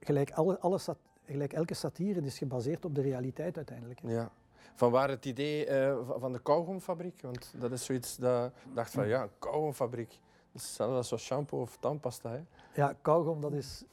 gelijk, 0.00 0.30
alle, 0.30 0.58
alle 0.58 0.78
gelijk 1.24 1.52
elke 1.52 1.74
satire 1.74 2.20
is 2.20 2.38
gebaseerd 2.38 2.84
op 2.84 2.94
de 2.94 3.00
realiteit 3.00 3.56
uiteindelijk. 3.56 4.00
Ja. 4.02 4.32
Van 4.74 4.90
waar 4.90 5.08
het 5.08 5.24
idee 5.24 5.68
uh, 5.68 5.98
van 6.18 6.32
de 6.32 6.42
kauwgomfabriek? 6.42 7.22
Want 7.22 7.54
dat 7.56 7.72
is 7.72 7.84
zoiets 7.84 8.16
dat 8.16 8.46
ik 8.46 8.74
dacht 8.74 8.92
van 8.92 9.08
ja, 9.08 9.22
een 9.22 9.30
kauwgomfabriek. 9.38 10.08
Dat 10.52 10.62
is 10.62 10.62
hetzelfde 10.62 10.96
als 10.96 11.24
shampoo 11.24 11.60
of 11.60 11.76
tandpasta. 11.80 12.30
Hè? 12.30 12.40
Ja, 12.74 12.96
kauwgom 13.02 13.40
dat 13.40 13.52
is, 13.52 13.84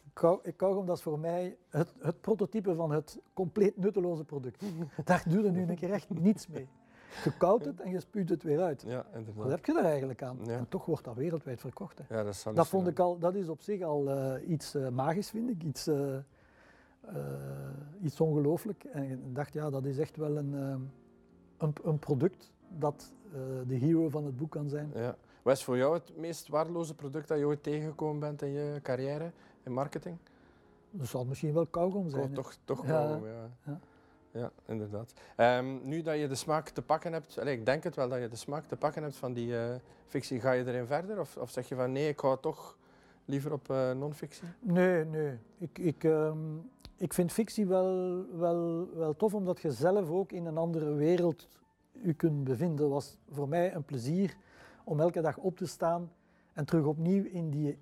kauwgom 0.56 0.86
dat 0.86 0.98
is 0.98 1.04
voor 1.04 1.20
mij 1.20 1.58
het, 1.70 1.94
het 2.00 2.22
prototype 2.22 2.76
van 2.76 2.92
het 2.92 3.20
compleet 3.34 3.78
nutteloze 3.78 4.24
product. 4.24 4.64
Daar 5.06 5.24
doe 5.28 5.44
je 5.44 5.52
nu 5.52 5.62
een 5.62 5.76
keer 5.76 5.92
echt 5.92 6.10
niets 6.10 6.48
mee. 6.48 6.68
Je 7.24 7.38
koudt 7.38 7.66
het 7.66 7.82
en 7.82 7.92
je 7.92 8.00
spuut 8.00 8.30
het 8.30 8.44
weer 8.44 8.62
uit. 8.62 8.84
Ja, 8.88 9.06
inderdaad. 9.06 9.36
Wat 9.36 9.50
heb 9.50 9.66
je 9.66 9.74
daar 9.74 9.84
eigenlijk 9.84 10.24
aan? 10.24 10.38
Ja. 10.44 10.58
En 10.58 10.70
toch 10.70 10.86
wordt 10.86 11.04
dat 11.04 11.16
wereldwijd 11.16 11.60
verkocht. 11.60 11.98
Hè. 11.98 12.18
Ja, 12.18 12.24
dat, 12.24 12.46
dat 12.54 12.68
vond 12.68 12.88
ik 12.88 13.00
al, 13.00 13.18
dat 13.18 13.36
is 13.36 13.50
op 13.50 13.62
zich 13.62 13.82
al 13.82 14.10
uh, 14.10 14.50
iets 14.50 14.76
uh, 14.76 14.90
magisch, 14.90 15.30
vind 15.30 15.50
ik. 15.50 15.64
Iets, 15.64 15.90
iets 18.02 18.20
ongelooflijk. 18.20 18.84
En 18.84 19.12
ik 19.12 19.36
dacht, 19.36 19.54
ja, 19.54 19.70
dat 19.70 19.86
is 19.86 19.98
echt 19.98 20.18
wel 20.18 20.38
een, 20.38 20.54
een, 21.58 21.74
een 21.84 22.00
product 22.00 22.52
dat 22.70 23.12
de 23.68 23.76
hero 23.76 24.10
van 24.10 24.26
het 24.26 24.38
boek 24.38 24.52
kan 24.52 24.70
zijn. 24.70 24.92
Ja. 24.94 25.16
Wat 25.42 25.56
is 25.56 25.64
voor 25.64 25.78
jou 25.78 25.94
het 25.94 26.18
meest 26.18 26.48
waardeloze 26.48 26.96
product 26.96 27.28
dat 27.28 27.38
je 27.38 27.46
ooit 27.46 27.64
tegengekomen 27.64 28.20
bent 28.20 28.42
in 28.42 28.52
je 28.52 28.80
carrière 28.82 29.32
in 29.64 29.74
marketing? 29.74 30.18
Dat 30.92 31.08
zal 31.08 31.26
misschien 31.26 31.54
wel 31.54 31.66
kauwgom 31.66 32.10
zijn. 32.10 32.30
Oh, 32.30 32.34
toch 32.34 32.56
toch 32.66 32.86
kauwgom, 32.86 33.26
ja. 33.26 33.50
ja. 33.64 33.80
Ja, 34.32 34.52
inderdaad. 34.66 35.14
Um, 35.38 35.80
nu 35.84 36.02
dat 36.02 36.20
je 36.20 36.28
de 36.28 36.36
smaak 36.36 36.70
te 36.70 36.82
pakken 36.82 37.14
hebt, 37.14 37.40
allez, 37.40 37.54
ik 37.54 37.66
denk 37.66 37.84
het 37.84 37.96
wel 37.96 38.10
dat 38.10 38.20
je 38.20 38.28
de 38.28 38.36
smaak 38.36 38.66
te 38.66 38.76
pakken 38.76 39.04
hebt 39.04 39.16
van 39.16 39.34
die 39.34 39.48
uh, 39.48 39.76
fictie, 40.06 40.40
ga 40.40 40.52
je 40.52 40.66
erin 40.66 40.86
verder? 40.86 41.20
Of, 41.20 41.38
of 41.38 41.50
zeg 41.50 41.68
je 41.68 41.76
van 41.76 41.92
nee, 41.92 42.08
ik 42.08 42.20
hou 42.20 42.38
toch 42.42 42.78
Liever 43.26 43.54
op 43.54 43.70
uh, 43.70 43.92
non-fictie? 43.92 44.48
Nee, 44.60 45.06
nee. 45.06 45.38
Ik, 45.58 45.80
ik, 45.80 46.04
ehm, 46.04 46.38
ik 46.98 47.14
vind 47.14 47.32
fictie 47.32 47.66
wel, 47.66 48.26
wel, 48.38 48.88
wel 48.96 49.16
tof, 49.16 49.34
omdat 49.34 49.62
je 49.62 49.72
zelf 49.72 50.10
ook 50.10 50.32
in 50.32 50.46
een 50.46 50.58
andere 50.58 50.94
wereld 50.94 51.48
je 51.92 52.14
kunt 52.14 52.44
bevinden. 52.44 52.78
Dat 52.78 52.90
was 52.90 53.18
voor 53.30 53.48
mij 53.48 53.76
een 53.76 53.84
plezier 53.84 54.38
om 54.84 55.00
elke 55.00 55.22
dag 55.22 55.38
op 55.38 55.58
te 55.58 55.66
staan 55.66 56.12
en 56.54 56.66
terug 56.66 56.86
opnieuw 56.86 57.24
in 57.24 57.50
die 57.50 57.78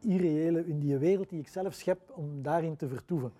irreële, 0.00 0.66
in 0.66 0.78
die 0.78 0.98
wereld 0.98 1.28
die 1.28 1.40
ik 1.40 1.48
zelf 1.48 1.74
schep, 1.74 2.10
om 2.14 2.42
daarin 2.42 2.76
te 2.76 2.88
vertoeven. 2.88 3.32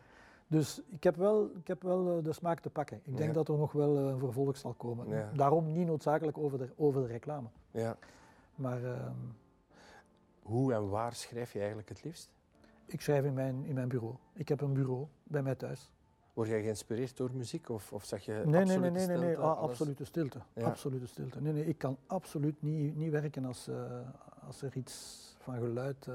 Dus 0.47 0.83
ik 0.88 1.04
heb 1.04 1.16
wel, 1.16 1.50
ik 1.56 1.66
heb 1.66 1.83
wel 1.83 2.16
eh, 2.16 2.25
de 2.25 2.33
smaak 2.33 2.61
te 2.61 2.71
pakken. 2.71 3.00
Ik 3.02 3.16
denk 3.16 3.35
dat 3.35 3.49
er 3.49 3.56
nog 3.56 3.73
wel 3.73 3.97
een 3.97 4.18
vervolg 4.18 4.56
zal 4.56 4.73
komen. 4.73 5.30
Daarom 5.35 5.73
niet 5.73 5.87
noodzakelijk 5.87 6.38
over 6.38 6.59
de, 6.59 6.68
over 6.76 7.00
de 7.00 7.06
reclame. 7.06 7.49
Ja. 7.71 7.97
Maar, 8.54 8.85
ehm, 8.85 9.12
Hoe 10.45 10.73
en 10.73 10.89
waar 10.89 11.15
schrijf 11.15 11.53
je 11.53 11.59
eigenlijk 11.59 11.89
het 11.89 12.05
liefst? 12.05 12.31
Ik 12.87 13.01
schrijf 13.01 13.25
in 13.25 13.35
mijn, 13.35 13.65
in 13.65 13.75
mijn 13.75 13.89
bureau. 13.89 14.15
Ik 14.33 14.49
heb 14.49 14.61
een 14.61 14.73
bureau 14.73 15.07
bij 15.23 15.43
mij 15.43 15.55
thuis. 15.55 15.91
Word 16.33 16.49
jij 16.49 16.63
geïnspireerd 16.63 17.17
door 17.17 17.31
muziek 17.35 17.69
of, 17.69 17.93
of 17.93 18.05
zeg 18.05 18.25
je 18.25 18.33
nee, 18.33 18.65
nee, 18.65 18.79
nee, 18.79 18.91
nee, 18.91 19.07
nee, 19.07 19.19
nee. 19.19 19.37
Ah, 19.37 19.59
absolute 19.59 20.05
stilte. 20.05 20.39
Absolute 20.63 21.07
stilte. 21.07 21.41
Nee, 21.41 21.53
nee, 21.53 21.67
ik 21.67 21.79
kan 21.79 21.99
absoluut 22.07 22.63
niet, 22.63 22.97
niet 22.97 23.11
werken 23.11 23.45
als, 23.45 23.69
uh, 23.69 23.77
als 24.47 24.63
er 24.63 24.77
iets 24.77 25.21
van 25.39 25.55
geluid 25.55 26.07
uh, 26.07 26.15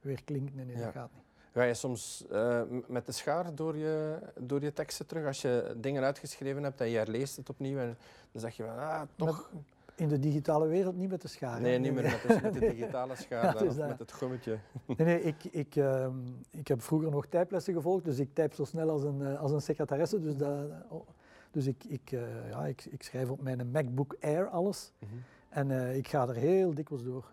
weer 0.00 0.24
klinkt. 0.24 0.54
Nee, 0.54 0.64
nee, 0.64 0.76
dat 0.76 0.92
gaat 0.92 1.10
niet. 1.14 1.22
Ga 1.52 1.62
je 1.62 1.74
soms 1.74 2.24
uh, 2.32 2.62
met 2.86 3.06
de 3.06 3.12
schaar 3.12 3.54
door 3.54 3.76
je, 3.76 4.18
door 4.40 4.62
je 4.62 4.72
teksten 4.72 5.06
terug? 5.06 5.26
Als 5.26 5.42
je 5.42 5.74
dingen 5.76 6.02
uitgeschreven 6.02 6.62
hebt 6.62 6.80
en 6.80 6.88
je 6.88 6.96
herleest 6.96 7.36
het 7.36 7.48
opnieuw 7.48 7.78
en 7.78 7.96
dan 8.32 8.40
zeg 8.40 8.56
je 8.56 8.62
van, 8.62 8.78
ah, 8.78 9.02
toch... 9.16 9.50
in 9.96 10.08
de 10.08 10.18
digitale 10.18 10.66
wereld 10.66 10.96
niet 10.96 11.10
met 11.10 11.22
de 11.22 11.28
schaar. 11.28 11.60
Nee, 11.60 11.78
niet 11.78 11.92
meer 11.92 12.02
met 12.02 12.22
de, 12.22 12.38
met 12.42 12.54
de 12.54 12.60
digitale 12.74 13.16
schaar, 13.16 13.54
dan, 13.54 13.68
of 13.68 13.76
met 13.76 13.98
het 13.98 14.12
gummetje. 14.12 14.58
Nee, 14.86 15.06
nee 15.06 15.22
ik, 15.22 15.44
ik, 15.44 15.76
uh, 15.76 16.06
ik 16.50 16.68
heb 16.68 16.82
vroeger 16.82 17.10
nog 17.10 17.26
typlessen 17.26 17.74
gevolgd, 17.74 18.04
dus 18.04 18.18
ik 18.18 18.34
typ 18.34 18.54
zo 18.54 18.64
snel 18.64 18.90
als 18.90 19.02
een, 19.02 19.20
uh, 19.20 19.40
als 19.40 19.52
een 19.52 19.60
secretaresse. 19.60 20.20
Dus, 20.20 20.36
dat, 20.36 20.70
oh, 20.88 21.08
dus 21.50 21.66
ik, 21.66 21.84
ik, 21.84 22.12
uh, 22.12 22.48
ja, 22.50 22.66
ik, 22.66 22.84
ik 22.84 23.02
schrijf 23.02 23.30
op 23.30 23.42
mijn 23.42 23.70
MacBook 23.70 24.16
Air 24.20 24.48
alles. 24.48 24.92
Mm 24.98 25.08
-hmm. 25.08 25.22
En 25.48 25.96
ik 25.96 26.08
ga 26.08 26.28
er 26.28 26.34
heel 26.34 26.74
dikwijls 26.74 27.04
door. 27.04 27.32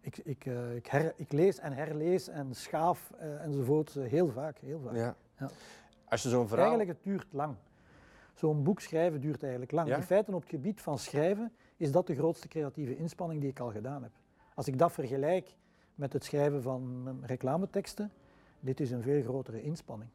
Ik, 0.00 0.18
ik, 0.18 0.44
ik, 0.74 0.86
her, 0.86 1.12
ik, 1.16 1.32
lees 1.32 1.58
en 1.58 1.72
herlees 1.72 2.28
en 2.28 2.54
schaaf 2.54 3.12
enzovoort 3.18 3.94
heel 3.94 4.28
vaak. 4.28 4.58
Heel 4.58 4.80
vaak. 4.80 4.94
Ja. 4.94 5.16
ja. 5.38 5.50
Als 6.08 6.22
je 6.22 6.28
zo'n 6.28 6.48
verhaal... 6.48 6.66
Eigenlijk, 6.66 6.98
het 6.98 7.12
duurt 7.12 7.26
lang. 7.30 7.54
Zo'n 8.34 8.62
boek 8.62 8.80
schrijven 8.80 9.20
duurt 9.20 9.42
eigenlijk 9.42 9.72
lang. 9.72 9.88
Ja? 9.88 9.96
In 9.96 10.02
feite, 10.02 10.34
op 10.34 10.40
het 10.40 10.50
gebied 10.50 10.80
van 10.80 10.98
schrijven, 10.98 11.52
is 11.80 11.92
dat 11.92 12.06
de 12.06 12.14
grootste 12.14 12.48
creatieve 12.48 12.96
inspanning 12.96 13.40
die 13.40 13.50
ik 13.50 13.60
al 13.60 13.70
gedaan 13.70 14.02
heb. 14.02 14.12
Als 14.54 14.68
ik 14.68 14.78
dat 14.78 14.92
vergelijk 14.92 15.56
met 15.94 16.12
het 16.12 16.24
schrijven 16.24 16.62
van 16.62 17.18
reclameteksten, 17.22 18.12
dit 18.60 18.80
is 18.80 18.90
een 18.90 19.02
veel 19.02 19.22
grotere 19.22 19.62
inspanning. 19.62 20.10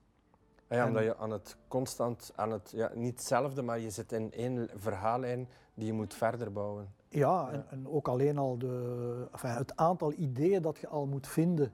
Ah 0.68 0.78
ja, 0.78 0.88
omdat 0.88 1.04
je 1.04 1.18
aan 1.18 1.32
het 1.32 1.58
constant, 1.68 2.32
aan 2.36 2.52
het, 2.52 2.72
ja, 2.76 2.92
niet 2.96 3.12
hetzelfde, 3.12 3.62
maar 3.62 3.80
je 3.80 3.90
zit 3.90 4.12
in 4.12 4.32
één 4.32 4.70
verhaallijn 4.76 5.48
die 5.74 5.86
je 5.86 5.94
moet 5.94 6.14
verder 6.14 6.52
bouwen. 6.52 6.94
Ja, 7.10 7.50
en, 7.52 7.66
en, 7.70 7.88
ook 7.88 8.08
alleen 8.08 8.38
al 8.38 8.58
de, 8.58 9.28
enfin, 9.32 9.50
het 9.50 9.76
aantal 9.76 10.14
ideeën 10.14 10.62
dat 10.62 10.78
je 10.78 10.88
al 10.88 11.06
moet 11.06 11.28
vinden. 11.28 11.72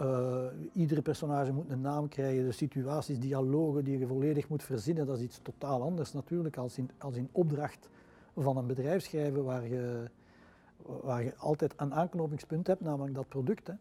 Uh, 0.00 0.44
iedere 0.72 1.02
personage 1.02 1.52
moet 1.52 1.70
een 1.70 1.80
naam 1.80 2.08
krijgen, 2.08 2.44
de 2.44 2.52
situaties, 2.52 3.18
dialogen 3.18 3.84
die 3.84 3.98
je 3.98 4.06
volledig 4.06 4.48
moet 4.48 4.62
verzinnen, 4.62 5.06
dat 5.06 5.16
is 5.16 5.22
iets 5.22 5.38
totaal 5.42 5.82
anders 5.82 6.12
natuurlijk 6.12 6.56
als 6.56 6.78
in, 6.78 6.90
als 6.98 7.16
in 7.16 7.28
opdracht 7.32 7.88
van 8.42 8.56
een 8.56 8.66
bedrijf 8.66 9.02
schrijven 9.02 9.44
waar 9.44 9.68
je, 9.68 10.10
waar 10.82 11.22
je 11.24 11.36
altijd 11.36 11.74
een 11.76 11.94
aanknopingspunt 11.94 12.66
hebt, 12.66 12.80
namelijk 12.80 13.14
dat 13.14 13.28
product. 13.28 13.66
Hè. 13.66 13.74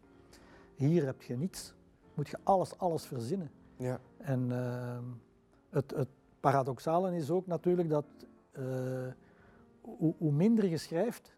Hier 0.76 1.06
heb 1.06 1.22
je 1.22 1.38
niets, 1.38 1.74
moet 2.14 2.30
je 2.30 2.38
alles, 2.44 2.78
alles 2.78 3.06
verzinnen. 3.06 3.52
Ja. 3.78 4.00
En 4.18 4.50
uh, 4.50 4.98
het, 5.70 5.92
het 5.96 6.10
paradoxale 6.40 7.16
is 7.16 7.30
ook 7.30 7.48
natuurlijk 7.48 7.90
dat 7.90 8.06
uh, 8.60 8.64
hoe, 9.82 10.14
hoe, 10.18 10.32
minder 10.32 10.66
je 10.68 10.78
schrijft, 10.78 11.36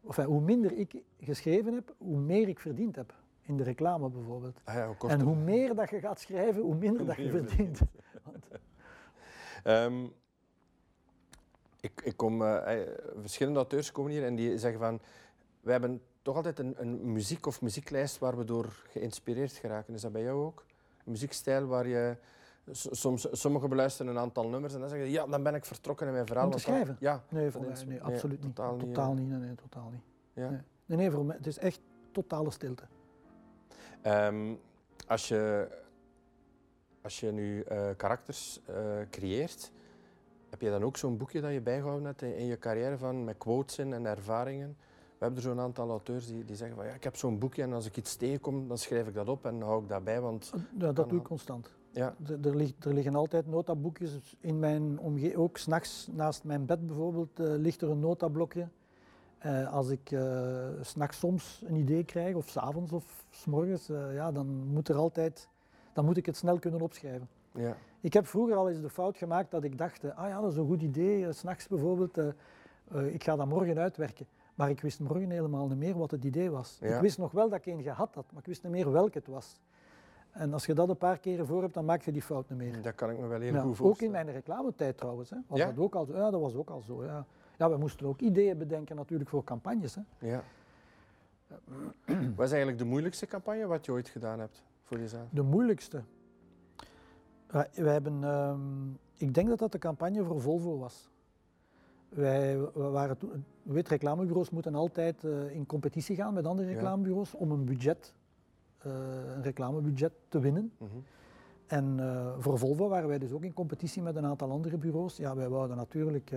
of 0.00 0.16
hoe 0.16 0.40
minder 0.40 0.72
ik 0.72 1.02
geschreven 1.18 1.74
heb, 1.74 1.94
hoe 1.98 2.18
meer 2.18 2.48
ik 2.48 2.58
verdiend 2.58 2.96
heb. 2.96 3.14
In 3.42 3.56
de 3.56 3.62
reclame 3.62 4.10
bijvoorbeeld. 4.10 4.60
Ah 4.64 4.74
ja, 4.74 4.94
en 5.08 5.20
hoe 5.20 5.36
meer 5.36 5.74
dat 5.74 5.90
je 5.90 6.00
gaat 6.00 6.20
schrijven, 6.20 6.62
hoe 6.62 6.74
minder 6.74 7.06
dat 7.06 7.16
je 7.16 7.30
verdient. 7.30 7.80
um, 9.64 10.12
ik, 11.80 12.00
ik 12.04 12.16
kom, 12.16 12.42
uh, 12.42 12.62
verschillende 13.20 13.58
auteurs 13.58 13.92
komen 13.92 14.12
hier 14.12 14.24
en 14.24 14.34
die 14.34 14.58
zeggen 14.58 14.80
van, 14.80 15.00
we 15.60 15.70
hebben 15.70 16.02
toch 16.22 16.36
altijd 16.36 16.58
een, 16.58 16.74
een 16.78 17.12
muziek 17.12 17.46
of 17.46 17.60
muzieklijst 17.60 18.18
waar 18.18 18.36
we 18.36 18.44
door 18.44 18.84
geïnspireerd 18.88 19.52
geraken. 19.52 19.94
Is 19.94 20.00
dat 20.00 20.12
bij 20.12 20.22
jou 20.22 20.44
ook? 20.44 20.64
Een 21.04 21.12
muziekstijl 21.12 21.66
waar 21.66 21.86
je 21.86 22.16
soms, 22.72 23.28
sommigen 23.32 23.68
beluisteren 23.68 24.12
een 24.12 24.18
aantal 24.18 24.48
nummers 24.48 24.74
en 24.74 24.80
dan 24.80 24.88
zeggen 24.88 25.10
ja, 25.10 25.26
dan 25.26 25.42
ben 25.42 25.54
ik 25.54 25.64
vertrokken 25.64 26.06
in 26.06 26.12
mijn 26.12 26.26
verhaal. 26.26 26.46
Om 26.46 26.52
te 26.52 26.58
schrijven? 26.58 26.96
ja. 27.00 27.24
Nee, 27.28 27.50
voor 27.50 27.60
mij, 27.60 27.84
nee, 27.86 28.02
absoluut 28.02 28.44
niet. 28.44 28.54
Totaal, 28.54 28.76
totaal 28.76 29.14
niet. 29.14 29.28
Nee, 29.28 29.38
nee, 29.38 29.54
totaal 29.54 29.90
niet. 29.90 30.02
Ja. 30.32 30.50
Nee. 30.50 30.60
nee, 30.86 30.98
nee, 30.98 31.10
voor 31.10 31.24
mij, 31.24 31.36
het 31.36 31.46
is 31.46 31.58
echt 31.58 31.80
totale 32.12 32.50
stilte. 32.50 32.84
Um, 34.06 34.60
als, 35.06 35.28
je, 35.28 35.68
als 37.02 37.20
je 37.20 37.32
nu 37.32 37.64
uh, 37.72 37.88
karakters 37.96 38.60
uh, 38.70 38.76
creëert, 39.10 39.72
heb 40.60 40.68
je 40.68 40.78
dan 40.78 40.86
ook 40.86 40.96
zo'n 40.96 41.16
boekje 41.16 41.40
dat 41.40 41.52
je 41.52 41.60
bijgehouden 41.60 42.06
hebt 42.06 42.22
in, 42.22 42.36
in, 42.36 42.46
je 42.46 42.58
carrière 42.58 42.98
van, 42.98 43.24
met 43.24 43.38
quotes 43.38 43.78
in 43.78 43.92
en 43.92 44.06
ervaringen? 44.06 44.76
We 45.18 45.26
hebben 45.26 45.36
er 45.36 45.48
zo'n 45.48 45.60
aantal 45.60 45.88
auteurs 45.88 46.26
die, 46.26 46.44
die 46.44 46.56
zeggen 46.56 46.76
van 46.76 46.86
ja, 46.86 46.92
ik 46.92 47.04
heb 47.04 47.16
zo'n 47.16 47.38
boekje 47.38 47.62
en 47.62 47.72
als 47.72 47.86
ik 47.86 47.96
iets 47.96 48.16
tegenkom, 48.16 48.68
dan 48.68 48.78
schrijf 48.78 49.06
ik 49.06 49.14
dat 49.14 49.28
op 49.28 49.46
en 49.46 49.60
hou 49.60 49.82
ik 49.82 49.88
dat 49.88 50.04
bij. 50.04 50.20
Want 50.20 50.52
ja, 50.78 50.92
dat 50.92 51.08
doe 51.08 51.18
ik 51.18 51.24
constant. 51.24 51.70
Ja. 51.90 52.14
Er, 52.42 52.56
ligt, 52.56 52.84
er, 52.84 52.94
liggen 52.94 53.14
altijd 53.14 53.46
notaboekjes 53.46 54.36
in 54.40 54.58
mijn 54.58 54.98
omgeving. 54.98 55.36
Ook 55.36 55.56
s'nachts 55.56 56.08
naast 56.12 56.44
mijn 56.44 56.66
bed 56.66 56.86
bijvoorbeeld 56.86 57.40
uh, 57.40 57.46
ligt 57.56 57.82
er 57.82 57.90
een 57.90 58.00
notablokje. 58.00 58.68
Uh, 59.46 59.72
als 59.72 59.88
ik 59.88 60.10
uh, 60.10 60.68
s'nachts 60.80 61.18
soms 61.18 61.62
een 61.66 61.76
idee 61.76 62.04
krijg, 62.04 62.34
of 62.34 62.48
s'avonds 62.48 62.92
of 62.92 63.24
s'morgens, 63.30 63.86
ja, 64.12 64.32
dan, 64.32 64.46
moet 64.46 64.88
er 64.88 64.96
altijd, 64.96 65.48
dan 65.92 66.04
moet 66.04 66.16
ik 66.16 66.26
het 66.26 66.36
snel 66.36 66.58
kunnen 66.58 66.80
opschrijven. 66.80 67.28
Ja. 67.54 67.76
Ik 68.00 68.12
heb 68.12 68.26
vroeger 68.26 68.56
al 68.56 68.68
eens 68.68 68.80
de 68.80 68.90
fout 68.90 69.16
gemaakt 69.16 69.50
dat 69.50 69.64
ik 69.64 69.78
dacht, 69.78 70.14
ah 70.14 70.28
ja, 70.28 70.40
dat 70.40 70.50
is 70.50 70.56
een 70.56 70.66
goed 70.66 70.82
idee, 70.82 71.32
s'nachts 71.32 71.68
bijvoorbeeld, 71.68 72.18
ik 73.10 73.24
ga 73.24 73.36
dat 73.36 73.46
morgen 73.46 73.78
uitwerken. 73.78 74.26
Maar 74.54 74.70
ik 74.70 74.80
wist 74.80 75.00
morgen 75.00 75.30
helemaal 75.30 75.68
niet 75.68 75.78
meer 75.78 75.98
wat 75.98 76.10
het 76.10 76.24
idee 76.24 76.50
was. 76.50 76.78
Ja. 76.80 76.94
Ik 76.94 77.00
wist 77.00 77.18
nog 77.18 77.32
wel 77.32 77.48
dat 77.48 77.58
ik 77.58 77.66
een 77.66 77.82
gehad 77.82 78.14
had, 78.14 78.24
maar 78.30 78.40
ik 78.40 78.46
wist 78.46 78.62
niet 78.62 78.72
meer 78.72 78.92
welk 78.92 79.14
het 79.14 79.26
was. 79.26 79.60
En 80.30 80.52
als 80.52 80.66
je 80.66 80.74
dat 80.74 80.88
een 80.88 80.96
paar 80.96 81.18
keren 81.18 81.46
voor 81.46 81.62
hebt, 81.62 81.74
dan 81.74 81.84
maak 81.84 82.02
je 82.02 82.12
die 82.12 82.22
fout 82.22 82.48
niet 82.48 82.58
meer. 82.58 82.82
Dat 82.82 82.94
kan 82.94 83.10
ik 83.10 83.18
me 83.18 83.26
wel 83.26 83.40
heel 83.40 83.52
goed 83.52 83.62
voorstellen. 83.62 83.92
Ook 83.92 84.00
in 84.00 84.10
mijn 84.10 84.30
reclametijd 84.30 84.96
trouwens. 84.96 85.30
Hè, 85.30 85.36
was 85.46 85.58
Ja? 85.58 85.66
dat, 85.66 85.78
ook 85.78 85.94
al, 85.94 86.04
zo. 86.04 86.16
ja, 86.16 86.30
dat 86.30 86.40
was 86.40 86.54
ook 86.54 86.70
al 86.70 86.80
zo. 86.80 87.04
Ja. 87.04 87.24
ja, 87.58 87.70
we 87.70 87.76
moesten 87.76 88.06
ook 88.06 88.20
ideeën 88.20 88.58
bedenken 88.58 88.96
natuurlijk 88.96 89.30
voor 89.30 89.44
campagnes. 89.44 89.94
Hè. 89.94 90.02
Ja. 90.18 90.42
Wat 92.36 92.44
is 92.46 92.50
eigenlijk 92.50 92.78
de 92.78 92.84
moeilijkste 92.84 93.26
campagne 93.26 93.66
wat 93.66 93.84
je 93.84 93.92
ooit 93.92 94.08
gedaan 94.08 94.38
hebt 94.40 94.62
voor 94.82 94.98
jezelf? 94.98 95.28
De 95.30 95.42
moeilijkste? 95.42 96.02
Wij, 97.50 97.68
wij 97.74 97.92
hebben, 97.92 98.24
ehm, 98.24 98.88
ik 99.16 99.34
denk 99.34 99.48
dat 99.48 99.58
dat 99.58 99.72
de 99.72 99.78
campagne 99.78 100.24
voor 100.24 100.40
Volvo 100.40 100.78
was. 100.78 101.10
Wij 102.08 102.58
waren 102.74 103.18
toen, 103.18 103.44
weet, 103.62 103.88
reclamebureaus 103.88 104.50
moeten 104.50 104.74
altijd 104.74 105.24
eh, 105.24 105.54
in 105.54 105.66
competitie 105.66 106.16
gaan 106.16 106.34
met 106.34 106.46
andere 106.46 106.68
Ja. 106.68 106.74
reclamebureaus 106.74 107.34
om 107.34 107.50
een 107.50 107.64
budget, 107.64 108.14
eh, 108.78 108.92
een 109.36 109.42
reclamebudget 109.42 110.12
te 110.28 110.40
winnen. 110.40 110.72
Mhm. 110.78 110.90
En 111.66 112.00
eh, 112.00 112.32
voor 112.38 112.58
Volvo 112.58 112.88
waren 112.88 113.08
wij 113.08 113.18
dus 113.18 113.32
ook 113.32 113.42
in 113.44 113.52
competitie 113.52 114.02
met 114.02 114.16
een 114.16 114.24
aantal 114.24 114.50
andere 114.50 114.76
bureaus. 114.76 115.16
Ja, 115.16 115.36
wij 115.36 115.48
wouden 115.48 115.76
natuurlijk, 115.76 116.34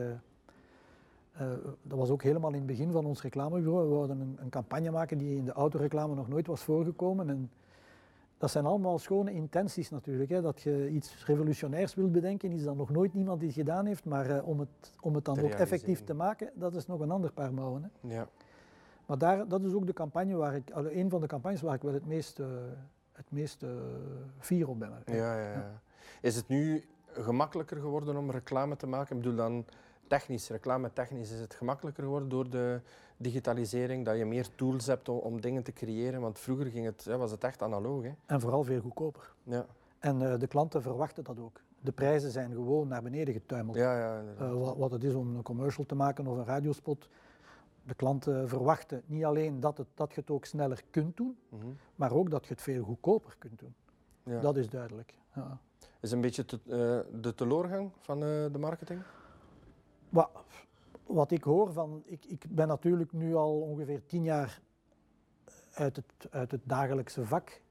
dat 1.81 1.97
was 1.97 2.09
ook 2.09 2.23
helemaal 2.23 2.49
in 2.51 2.57
het 2.57 2.65
begin 2.65 2.91
van 2.91 3.05
ons 3.05 3.21
reclamebureau, 3.21 3.87
we 3.87 3.93
wouden 3.95 4.19
een, 4.19 4.37
een 4.39 4.49
campagne 4.49 4.91
maken 4.91 5.17
die 5.17 5.35
in 5.35 5.45
de 5.45 5.51
autoreclame 5.51 6.15
nog 6.15 6.27
nooit 6.27 6.47
was 6.47 6.63
voorgekomen. 6.63 7.29
En 7.29 7.51
dat 8.37 8.51
zijn 8.51 8.65
allemaal 8.65 8.99
schone 8.99 9.31
intenties 9.31 9.89
natuurlijk. 9.89 10.29
Hè. 10.29 10.41
Dat 10.41 10.61
je 10.61 10.89
iets 10.89 11.25
revolutionairs 11.25 11.95
wilt 11.95 12.11
bedenken, 12.11 12.51
iets 12.51 12.63
dat 12.63 12.75
nog 12.75 12.89
nooit 12.89 13.13
niemand 13.13 13.41
iets 13.41 13.53
gedaan 13.53 13.85
heeft, 13.85 14.05
maar 14.05 14.29
eh, 14.29 14.47
om, 14.47 14.59
het, 14.59 14.95
om 15.01 15.15
het 15.15 15.25
dan 15.25 15.39
ook 15.39 15.51
effectief 15.51 16.03
te 16.03 16.13
maken, 16.13 16.49
dat 16.55 16.75
is 16.75 16.85
nog 16.85 16.99
een 16.99 17.11
ander 17.11 17.31
paar 17.31 17.53
mouwen. 17.53 17.83
Hè. 17.83 18.15
Ja. 18.15 18.27
Maar 19.05 19.17
daar, 19.17 19.47
dat 19.47 19.63
is 19.63 19.73
ook 19.73 19.85
de 19.85 19.93
campagne 19.93 20.35
waar 20.35 20.55
ik, 20.55 20.69
een 20.73 21.09
van 21.09 21.21
de 21.21 21.27
campagnes 21.27 21.61
waar 21.61 21.75
ik 21.75 21.81
wel 21.81 21.93
het 21.93 22.05
meest, 22.05 22.39
eh, 22.39 22.47
het 23.11 23.31
meest 23.31 23.63
eh, 23.63 23.69
fier 24.39 24.69
op 24.69 24.79
ben. 24.79 24.91
Ja, 25.05 25.37
ja, 25.37 25.51
ja. 25.51 25.81
Is 26.21 26.35
het 26.35 26.47
nu 26.47 26.83
gemakkelijker 27.11 27.77
geworden 27.77 28.17
om 28.17 28.31
reclame 28.31 28.75
te 28.75 28.87
maken? 28.87 29.15
Ik 29.15 29.21
bedoel 29.21 29.37
dan 29.37 29.65
technisch, 30.07 30.49
reclame 30.49 30.93
technisch, 30.93 31.31
is 31.31 31.39
het 31.39 31.53
gemakkelijker 31.53 32.03
geworden 32.03 32.29
door 32.29 32.49
de 32.49 32.81
digitalisering, 33.23 34.05
dat 34.05 34.17
je 34.17 34.25
meer 34.25 34.55
tools 34.55 34.85
hebt 34.85 35.09
om, 35.09 35.17
om 35.17 35.41
dingen 35.41 35.63
te 35.63 35.73
creëren? 35.73 36.21
Want 36.21 36.39
vroeger 36.39 36.65
ging 36.65 36.85
het, 36.85 37.05
was 37.05 37.31
het 37.31 37.43
echt 37.43 37.61
analoog. 37.61 38.03
Hè? 38.03 38.11
En 38.25 38.41
vooral 38.41 38.63
veel 38.63 38.79
goedkoper. 38.81 39.33
Ja. 39.43 39.65
En 39.99 40.31
eh, 40.31 40.39
de 40.39 40.47
klanten 40.47 40.81
verwachten 40.81 41.23
dat 41.23 41.39
ook. 41.39 41.61
De 41.81 41.91
prijzen 41.91 42.31
zijn 42.31 42.51
gewoon 42.51 42.87
naar 42.87 43.01
beneden 43.01 43.33
getuimeld. 43.33 43.77
Ja, 43.77 43.97
ja. 43.97 44.23
Eh, 44.39 44.53
wat, 44.53 44.77
wat 44.77 44.91
het 44.91 45.03
is 45.03 45.13
om 45.13 45.35
een 45.35 45.43
commercial 45.43 45.85
te 45.85 45.95
maken 45.95 46.27
of 46.27 46.37
een 46.37 46.45
radiospot. 46.45 47.09
de 47.85 47.93
klanten 47.95 48.49
verwachten 48.49 49.01
niet 49.05 49.25
alleen 49.25 49.59
dat, 49.59 49.77
het, 49.77 49.87
dat 49.93 50.13
je 50.13 50.21
het 50.21 50.29
ook 50.29 50.45
sneller 50.45 50.81
kunt 50.89 51.17
doen, 51.17 51.37
Mhm. 51.49 51.65
maar 51.95 52.11
ook 52.11 52.29
dat 52.29 52.45
je 52.47 52.53
het 52.53 52.61
veel 52.61 52.83
goedkoper 52.83 53.35
kunt 53.37 53.59
doen. 53.59 53.73
Ja. 54.23 54.39
Dat 54.39 54.57
is 54.57 54.69
duidelijk. 54.69 55.13
Ja. 55.35 55.57
Is 55.99 56.11
een 56.11 56.21
beetje 56.21 56.45
te- 56.45 56.59
eh, 56.65 57.19
de 57.21 57.35
teleurgang 57.35 57.91
van 57.99 58.19
de 58.19 58.57
marketing? 58.59 59.01
Wat, 60.09 60.29
wat 61.13 61.31
ik 61.31 61.43
hoor 61.43 61.73
van, 61.73 62.01
ik, 62.05 62.25
ik 62.25 62.45
ben 62.49 62.67
natuurlijk 62.67 63.11
nu 63.11 63.35
al 63.35 63.59
ongeveer 63.61 64.05
tien 64.05 64.23
jaar 64.23 64.61
uit 65.73 65.95
het, 65.95 66.31
uit 66.31 66.51
het 66.51 66.61
dagelijkse 66.63 67.25
vak. 67.25 67.61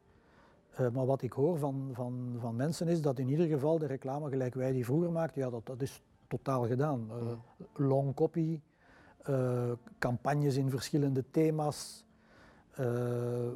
Eh, 0.75 0.89
maar 0.91 1.07
wat 1.07 1.23
ik 1.23 1.33
hoor 1.33 1.59
van, 1.59 1.91
van, 1.93 2.37
van 2.41 2.57
mensen 2.57 2.89
is 2.89 3.01
dat 3.03 3.19
in 3.19 3.29
ieder 3.29 3.47
geval 3.47 3.79
de 3.79 3.87
reclame 3.87 4.29
gelijk 4.29 4.55
wij 4.55 4.73
die 4.73 4.85
vroeger 4.85 5.13
maakten, 5.13 5.43
ja, 5.43 5.51
dat, 5.51 5.67
dat 5.67 5.83
is 5.83 6.03
totaal 6.29 6.67
gedaan. 6.67 7.07
Eh, 7.11 7.17
Mhm. 7.17 7.83
long 7.89 8.15
copy, 8.15 8.61
eh, 9.23 9.71
campagnes 9.99 10.57
in 10.57 10.71
verschillende 10.71 11.25
thema's, 11.31 12.05
eh, 12.71 12.87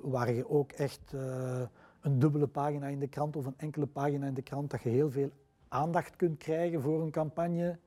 waar 0.03 0.33
je 0.33 0.49
ook 0.49 0.73
echt 0.73 1.13
eh, 1.15 1.63
een 2.01 2.19
dubbele 2.19 2.47
pagina 2.47 2.87
in 2.87 2.99
de 2.99 3.09
krant 3.09 3.37
of 3.37 3.47
een 3.47 3.55
enkele 3.57 3.87
pagina 3.87 4.27
in 4.27 4.35
de 4.35 4.43
krant, 4.43 4.71
dat 4.71 4.83
je 4.83 4.89
heel 4.89 5.11
veel 5.11 5.31
aandacht 5.69 6.17
kunt 6.17 6.39
krijgen 6.39 6.81
voor 6.83 7.03
een 7.03 7.11
campagne 7.11 7.79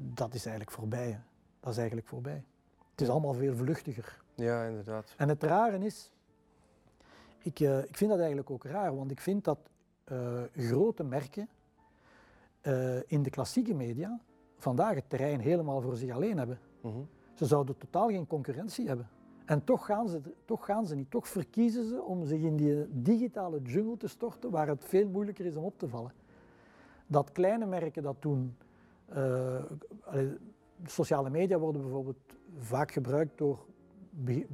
dat 0.00 0.34
is 0.34 0.46
eigenlijk 0.46 0.76
voorbij. 0.76 1.10
hè. 1.10 1.18
Dat 1.60 1.72
is 1.72 1.78
eigenlijk 1.78 2.08
voorbij. 2.08 2.44
Het 2.90 3.00
is 3.00 3.08
allemaal 3.08 3.34
veel 3.34 3.56
vluchtiger. 3.56 4.22
Ja, 4.34 4.64
inderdaad. 4.64 5.14
En 5.16 5.28
het 5.28 5.42
rare 5.42 5.78
is, 5.78 6.10
ik, 7.38 7.60
eh, 7.60 7.78
ik 7.78 7.96
vind 7.96 8.10
dat 8.10 8.18
eigenlijk 8.18 8.50
ook 8.50 8.64
raar, 8.64 8.96
want 8.96 9.10
ik 9.10 9.20
vind 9.20 9.44
dat 9.44 9.58
eh, 10.04 10.42
grote 10.56 11.04
merken 11.04 11.48
eh, 12.60 13.10
in 13.10 13.22
de 13.22 13.30
klassieke 13.30 13.74
media 13.74 14.20
vandaag 14.56 14.94
het 14.94 15.10
terrein 15.10 15.40
helemaal 15.40 15.80
voor 15.80 15.96
zich 15.96 16.14
alleen 16.14 16.38
hebben. 16.38 16.58
Mhm. 16.80 16.98
Ze 17.34 17.46
zouden 17.46 17.78
totaal 17.78 18.08
geen 18.08 18.26
concurrentie 18.26 18.86
hebben. 18.86 19.08
En 19.44 19.64
toch 19.64 19.86
gaan, 19.86 20.08
ze, 20.08 20.20
toch 20.44 20.64
gaan 20.64 20.86
ze 20.86 20.94
niet. 20.94 21.10
Toch 21.10 21.28
verkiezen 21.28 21.88
ze 21.88 22.02
om 22.02 22.24
zich 22.24 22.40
in 22.40 22.56
die 22.56 22.86
digitale 23.02 23.62
jungle 23.62 23.96
te 23.96 24.08
storten 24.08 24.50
waar 24.50 24.68
het 24.68 24.84
veel 24.84 25.08
moeilijker 25.08 25.44
is 25.44 25.56
om 25.56 25.64
op 25.64 25.78
te 25.78 25.88
vallen. 25.88 26.12
Dat 27.06 27.32
kleine 27.32 27.66
merken 27.66 28.02
dat 28.02 28.22
doen. 28.22 28.56
Eh, 29.08 29.60
sociale 30.84 31.30
media 31.30 31.58
worden 31.58 31.82
bijvoorbeeld 31.82 32.18
vaak 32.58 32.92
gebruikt 32.92 33.38
door 33.38 33.66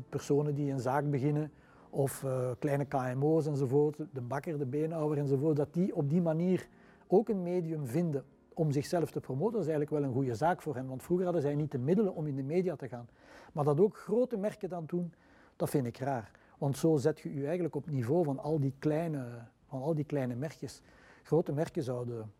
personen 0.08 0.54
die 0.54 0.72
een 0.72 0.80
zaak 0.80 1.10
beginnen 1.10 1.52
of 1.90 2.24
eh, 2.24 2.50
kleine 2.58 2.84
KMO's 2.84 3.46
enzovoort, 3.46 3.96
de 4.12 4.20
bakker, 4.20 4.58
de 4.58 4.66
beenhouwer 4.66 5.18
enzovoort, 5.18 5.56
dat 5.56 5.74
die 5.74 5.94
op 5.94 6.10
die 6.10 6.22
manier 6.22 6.68
ook 7.06 7.28
een 7.28 7.42
medium 7.42 7.86
vinden 7.86 8.24
om 8.54 8.70
zichzelf 8.70 9.10
te 9.10 9.20
promoten. 9.20 9.52
Dat 9.52 9.62
is 9.62 9.68
eigenlijk 9.68 10.00
wel 10.00 10.08
een 10.08 10.14
goede 10.14 10.34
zaak 10.34 10.62
voor 10.62 10.74
hen, 10.74 10.86
want 10.86 11.02
vroeger 11.02 11.24
hadden 11.24 11.42
zij 11.42 11.54
niet 11.54 11.70
de 11.70 11.78
middelen 11.78 12.14
om 12.14 12.26
in 12.26 12.36
de 12.36 12.42
media 12.42 12.76
te 12.76 12.88
gaan. 12.88 13.08
Maar 13.52 13.64
dat 13.64 13.80
ook 13.80 13.96
grote 13.96 14.36
merken 14.36 14.68
dan 14.68 14.84
doen, 14.86 15.12
dat 15.56 15.70
vind 15.70 15.86
ik 15.86 15.98
raar. 15.98 16.30
Want 16.58 16.76
zo 16.76 16.96
zet 16.96 17.20
je 17.20 17.34
je 17.34 17.44
eigenlijk 17.44 17.74
op 17.74 17.90
niveau 17.90 18.24
van 18.24 18.38
al 18.38 18.60
die 18.60 18.74
kleine, 18.78 19.26
van 19.66 19.82
al 19.82 19.94
die 19.94 20.04
kleine 20.04 20.34
merkjes. 20.34 20.80
Grote 21.22 21.52
merken 21.52 21.82
zouden, 21.82 22.32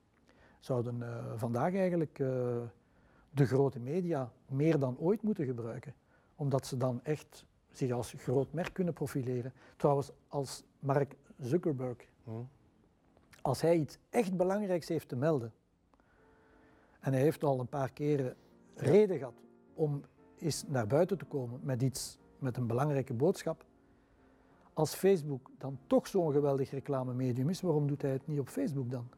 zouden 0.65 1.03
eh, 1.03 1.33
vandaag 1.37 1.75
eigenlijk 1.75 2.19
eh, 2.19 2.27
de 3.31 3.47
grote 3.47 3.79
media 3.81 4.33
meer 4.47 4.79
dan 4.79 4.99
ooit 4.99 5.23
moeten 5.23 5.45
gebruiken. 5.47 5.95
Omdat 6.37 6.67
ze 6.67 6.77
dan 6.77 7.01
echt 7.03 7.45
zich 7.73 7.91
als 7.91 8.15
groot 8.17 8.53
merk 8.53 8.73
kunnen 8.73 8.95
profileren. 8.95 9.53
Trouwens, 9.77 10.11
als 10.29 10.63
Mark 10.79 11.17
Zuckerberg, 11.39 11.97
Mhm. 12.25 12.37
als 13.43 13.61
hij 13.61 13.77
iets 13.77 13.99
echt 14.11 14.37
belangrijks 14.37 14.89
heeft 14.89 15.09
te 15.09 15.17
melden, 15.17 15.53
en 17.01 17.13
hij 17.13 17.23
heeft 17.23 17.45
al 17.45 17.61
een 17.61 17.69
paar 17.69 17.91
keren 17.93 18.37
reden 18.75 19.19
gehad 19.19 19.35
om 19.75 20.03
eens 20.39 20.65
naar 20.67 20.87
buiten 20.87 21.19
te 21.19 21.25
komen 21.25 21.61
met 21.63 21.83
iets, 21.83 22.19
met 22.39 22.57
een 22.57 22.67
belangrijke 22.67 23.15
boodschap. 23.15 23.65
Als 24.73 24.95
Facebook 24.95 25.51
dan 25.59 25.79
toch 25.87 26.07
zo'n 26.07 26.33
geweldig 26.33 26.71
reclamemedium 26.71 27.49
is, 27.49 27.61
waarom 27.61 27.87
doet 27.87 28.03
hij 28.03 28.11
het 28.11 28.27
niet 28.27 28.41
op 28.41 28.49
Facebook 28.49 28.91
dan? 28.91 29.09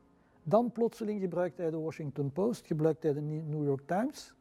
Dan 0.48 0.72
plotseling 0.72 1.20
gebruikt 1.20 1.56
hij 1.56 1.70
de 1.70 1.78
Washington 1.78 2.32
Post, 2.32 2.66
gebruikt 2.66 3.02
hij 3.02 3.12
de 3.12 3.20
New 3.20 3.64
York 3.64 3.86
Times, 3.86 4.34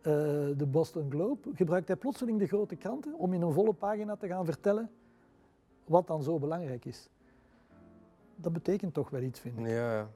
eh, 0.00 0.12
de 0.56 0.66
Boston 0.66 1.10
Globe, 1.10 1.50
gebruikt 1.54 1.88
hij 1.88 1.96
plotseling 1.96 2.38
de 2.38 2.46
grote 2.46 2.76
kranten 2.76 3.14
om 3.14 3.32
in 3.32 3.42
een 3.42 3.52
volle 3.52 3.72
pagina 3.72 4.16
te 4.16 4.26
gaan 4.26 4.44
vertellen 4.44 4.90
wat 5.84 6.06
dan 6.06 6.22
zo 6.22 6.38
belangrijk 6.38 6.84
is. 6.84 7.08
Dat 8.34 8.52
betekent 8.52 8.94
toch 8.94 9.10
wel 9.10 9.22
iets, 9.22 9.40
vind 9.40 9.58
ik. 9.58 9.66
Ja, 9.66 10.08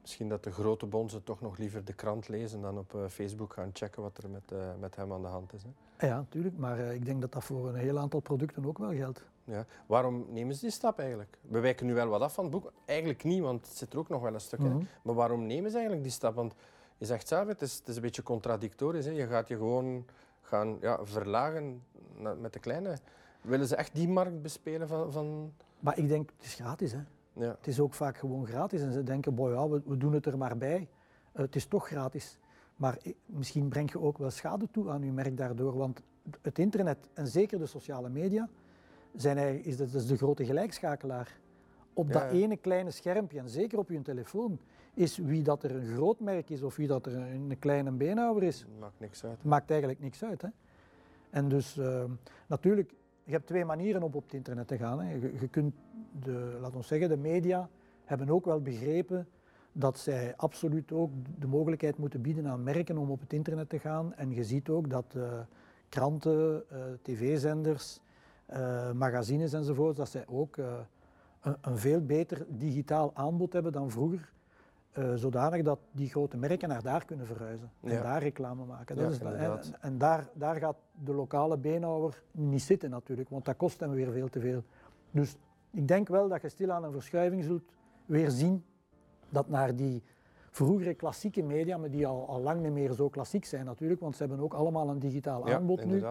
misschien 0.00 0.28
dat 0.28 0.44
de 0.44 0.50
grote 0.52 0.86
bonzen 0.86 1.24
toch 1.24 1.40
nog 1.40 1.58
liever 1.58 1.84
de 1.84 1.92
krant 1.94 2.28
lezen 2.28 2.60
dan 2.60 2.78
op 2.78 2.94
eh, 2.94 3.06
Facebook 3.08 3.52
gaan 3.52 3.70
checken 3.72 4.02
wat 4.02 4.18
er 4.22 4.30
met, 4.30 4.52
eh, 4.52 4.70
met 4.80 4.96
hem 4.96 5.12
aan 5.12 5.22
de 5.22 5.28
hand 5.28 5.52
is. 5.52 5.62
Hè. 5.62 6.06
Ja, 6.06 6.16
natuurlijk, 6.16 6.58
maar 6.58 6.78
ik 6.78 7.04
denk 7.04 7.20
dat 7.20 7.32
dat 7.32 7.44
voor 7.44 7.68
een 7.68 7.74
heel 7.74 7.98
aantal 7.98 8.20
producten 8.20 8.66
ook 8.66 8.78
wel 8.78 8.94
geldt. 8.94 9.24
Ja. 9.50 9.66
Waarom 9.86 10.26
nemen 10.28 10.54
ze 10.54 10.60
die 10.60 10.70
stap 10.70 10.98
eigenlijk? 10.98 11.38
We 11.40 11.60
wijken 11.60 11.86
nu 11.86 11.94
wel 11.94 12.08
wat 12.08 12.20
af 12.20 12.34
van 12.34 12.44
het 12.44 12.52
boek. 12.52 12.72
Eigenlijk 12.84 13.24
niet, 13.24 13.40
want 13.40 13.66
het 13.66 13.76
zit 13.76 13.92
er 13.92 13.98
ook 13.98 14.08
nog 14.08 14.22
wel 14.22 14.34
een 14.34 14.40
stuk 14.40 14.58
in. 14.58 14.72
Mhm. 14.72 14.84
Maar 15.02 15.14
waarom 15.14 15.46
nemen 15.46 15.70
ze 15.70 15.76
eigenlijk 15.76 16.06
die 16.06 16.12
stap? 16.12 16.34
Want 16.34 16.54
je 16.96 17.06
zegt 17.06 17.28
zelf, 17.28 17.46
het 17.46 17.62
is, 17.62 17.74
het 17.74 17.88
is 17.88 17.96
een 17.96 18.02
beetje 18.02 18.22
contradictorisch. 18.22 19.04
Hè. 19.04 19.10
Je 19.10 19.26
gaat 19.26 19.48
je 19.48 19.56
gewoon 19.56 20.04
gaan 20.40 20.78
ja, 20.80 21.04
verlagen 21.04 21.82
met 22.40 22.52
de 22.52 22.58
kleine. 22.58 22.98
Willen 23.40 23.66
ze 23.66 23.76
echt 23.76 23.94
die 23.94 24.08
markt 24.08 24.42
bespelen 24.42 24.88
van... 24.88 25.12
van 25.12 25.52
Maar 25.80 25.98
ik 25.98 26.08
denk, 26.08 26.30
het 26.36 26.46
is 26.46 26.54
gratis. 26.54 26.92
Hè. 26.92 27.00
ja. 27.32 27.56
Het 27.58 27.66
is 27.66 27.80
ook 27.80 27.94
vaak 27.94 28.16
gewoon 28.16 28.46
gratis 28.46 28.82
en 28.82 28.92
ze 28.92 29.02
denken, 29.02 29.34
boy, 29.34 29.52
ja, 29.52 29.68
we, 29.68 29.82
we 29.84 29.96
doen 29.96 30.12
het 30.12 30.26
er 30.26 30.38
maar 30.38 30.56
bij. 30.56 30.88
Eh, 31.32 31.42
het 31.42 31.56
is 31.56 31.66
toch 31.66 31.86
gratis. 31.86 32.38
Maar 32.76 32.98
misschien 33.26 33.68
breng 33.68 33.92
je 33.92 34.00
ook 34.00 34.18
wel 34.18 34.30
schade 34.30 34.68
toe 34.70 34.90
aan 34.90 35.02
je 35.02 35.12
merk 35.12 35.36
daardoor, 35.36 35.76
want 35.76 36.00
het 36.42 36.58
internet 36.58 37.08
en 37.14 37.26
zeker 37.26 37.58
de 37.58 37.66
sociale 37.66 38.08
media 38.08 38.48
zijn 39.14 39.36
eigenlijk, 39.36 39.66
is, 39.66 39.76
dat 39.76 39.94
is 39.94 40.06
de 40.06 40.16
grote 40.16 40.44
gelijkschakelaar. 40.44 41.38
Op 41.92 42.12
dat 42.12 42.22
ja. 42.22 42.28
ene 42.30 42.56
kleine 42.56 42.90
schermpje, 42.90 43.38
en 43.38 43.48
zeker 43.48 43.78
op 43.78 43.88
je 43.88 44.02
telefoon, 44.02 44.58
is 44.94 45.16
wie 45.16 45.42
dat 45.42 45.62
er 45.62 45.74
een 45.74 45.86
groot 45.86 46.20
merk 46.20 46.50
is 46.50 46.62
of 46.62 46.76
wie 46.76 46.86
dat 46.86 47.06
er 47.06 47.16
een, 47.16 47.56
kleine 47.58 47.90
beenhouwer 47.90 48.42
is, 48.42 48.66
Maakt 48.78 49.00
niks 49.00 49.24
uit. 49.24 49.44
maakt 49.44 49.70
eigenlijk 49.70 50.00
niks 50.00 50.24
uit. 50.24 50.42
Hè? 50.42 50.48
En 51.30 51.48
dus 51.48 51.78
eh, 51.78 52.04
natuurlijk, 52.46 52.94
je 53.24 53.32
hebt 53.32 53.46
twee 53.46 53.64
manieren 53.64 54.02
om 54.02 54.14
op 54.14 54.22
het 54.22 54.34
internet 54.34 54.68
te 54.68 54.76
gaan. 54.76 55.00
Hè. 55.00 55.12
Je, 55.12 55.32
je 55.40 55.48
kunt, 55.48 55.74
de, 56.22 56.58
laat 56.60 56.76
ons 56.76 56.86
zeggen, 56.86 57.08
de 57.08 57.16
media 57.16 57.68
hebben 58.04 58.30
ook 58.30 58.44
wel 58.44 58.60
begrepen 58.60 59.28
dat 59.72 59.98
zij 59.98 60.36
absoluut 60.36 60.92
ook 60.92 61.10
de 61.38 61.46
mogelijkheid 61.46 61.98
moeten 61.98 62.22
bieden 62.22 62.46
aan 62.46 62.62
merken 62.62 62.96
om 62.98 63.10
op 63.10 63.20
het 63.20 63.32
internet 63.32 63.68
te 63.68 63.78
gaan. 63.78 64.14
En 64.14 64.34
je 64.34 64.44
ziet 64.44 64.68
ook 64.68 64.90
dat 64.90 65.14
eh, 65.16 65.40
kranten, 65.88 66.70
eh, 66.70 66.78
tv-zenders, 67.02 68.00
eh, 68.48 68.92
magazines 68.92 69.52
enzovoort, 69.52 69.96
dat 69.96 70.08
zij 70.08 70.24
ook 70.26 70.56
eh, 70.56 70.72
een, 71.40 71.56
een 71.60 71.78
veel 71.78 72.04
beter 72.04 72.46
digitaal 72.48 73.10
aanbod 73.14 73.52
hebben 73.52 73.72
dan 73.72 73.90
vroeger. 73.90 74.32
eh, 74.92 75.14
zodanig 75.14 75.62
dat 75.62 75.78
die 75.92 76.08
grote 76.08 76.36
merken 76.36 76.68
naar 76.68 76.82
daar 76.82 77.04
kunnen 77.04 77.26
verhuizen 77.26 77.70
en 77.82 77.92
Ja. 77.92 78.02
daar 78.02 78.22
reclame 78.22 78.64
maken. 78.64 78.96
Dat 78.96 79.04
Ja, 79.04 79.10
is 79.10 79.18
dat, 79.18 79.72
en 79.80 79.98
daar, 79.98 80.28
daar 80.34 80.56
gaat 80.56 80.76
de 81.04 81.12
lokale 81.14 81.56
beenhouwer 81.58 82.22
niet 82.30 82.62
zitten 82.62 82.90
natuurlijk, 82.90 83.28
want 83.28 83.44
dat 83.44 83.56
kost 83.56 83.80
hem 83.80 83.90
weer 83.90 84.10
veel 84.12 84.28
te 84.28 84.40
veel. 84.40 84.62
Dus 85.10 85.36
ik 85.70 85.88
denk 85.88 86.08
wel 86.08 86.28
dat 86.28 86.42
je 86.42 86.48
stilaan 86.48 86.84
een 86.84 86.92
verschuiving 86.92 87.44
zult 87.44 87.62
weer 88.06 88.30
zien 88.30 88.64
dat 89.28 89.48
naar 89.48 89.76
die 89.76 90.02
vroegere 90.50 90.94
klassieke 90.94 91.42
media, 91.42 91.76
maar 91.76 91.90
die 91.90 92.06
al, 92.06 92.26
al 92.28 92.40
lang 92.40 92.62
niet 92.62 92.72
meer 92.72 92.92
zo 92.92 93.08
klassiek 93.08 93.44
zijn 93.44 93.64
natuurlijk, 93.64 94.00
want 94.00 94.16
ze 94.16 94.22
hebben 94.24 94.40
ook 94.44 94.54
allemaal 94.54 94.88
een 94.88 94.98
digitaal 94.98 95.48
Ja, 95.48 95.56
aanbod 95.56 95.84
nu. 95.84 96.02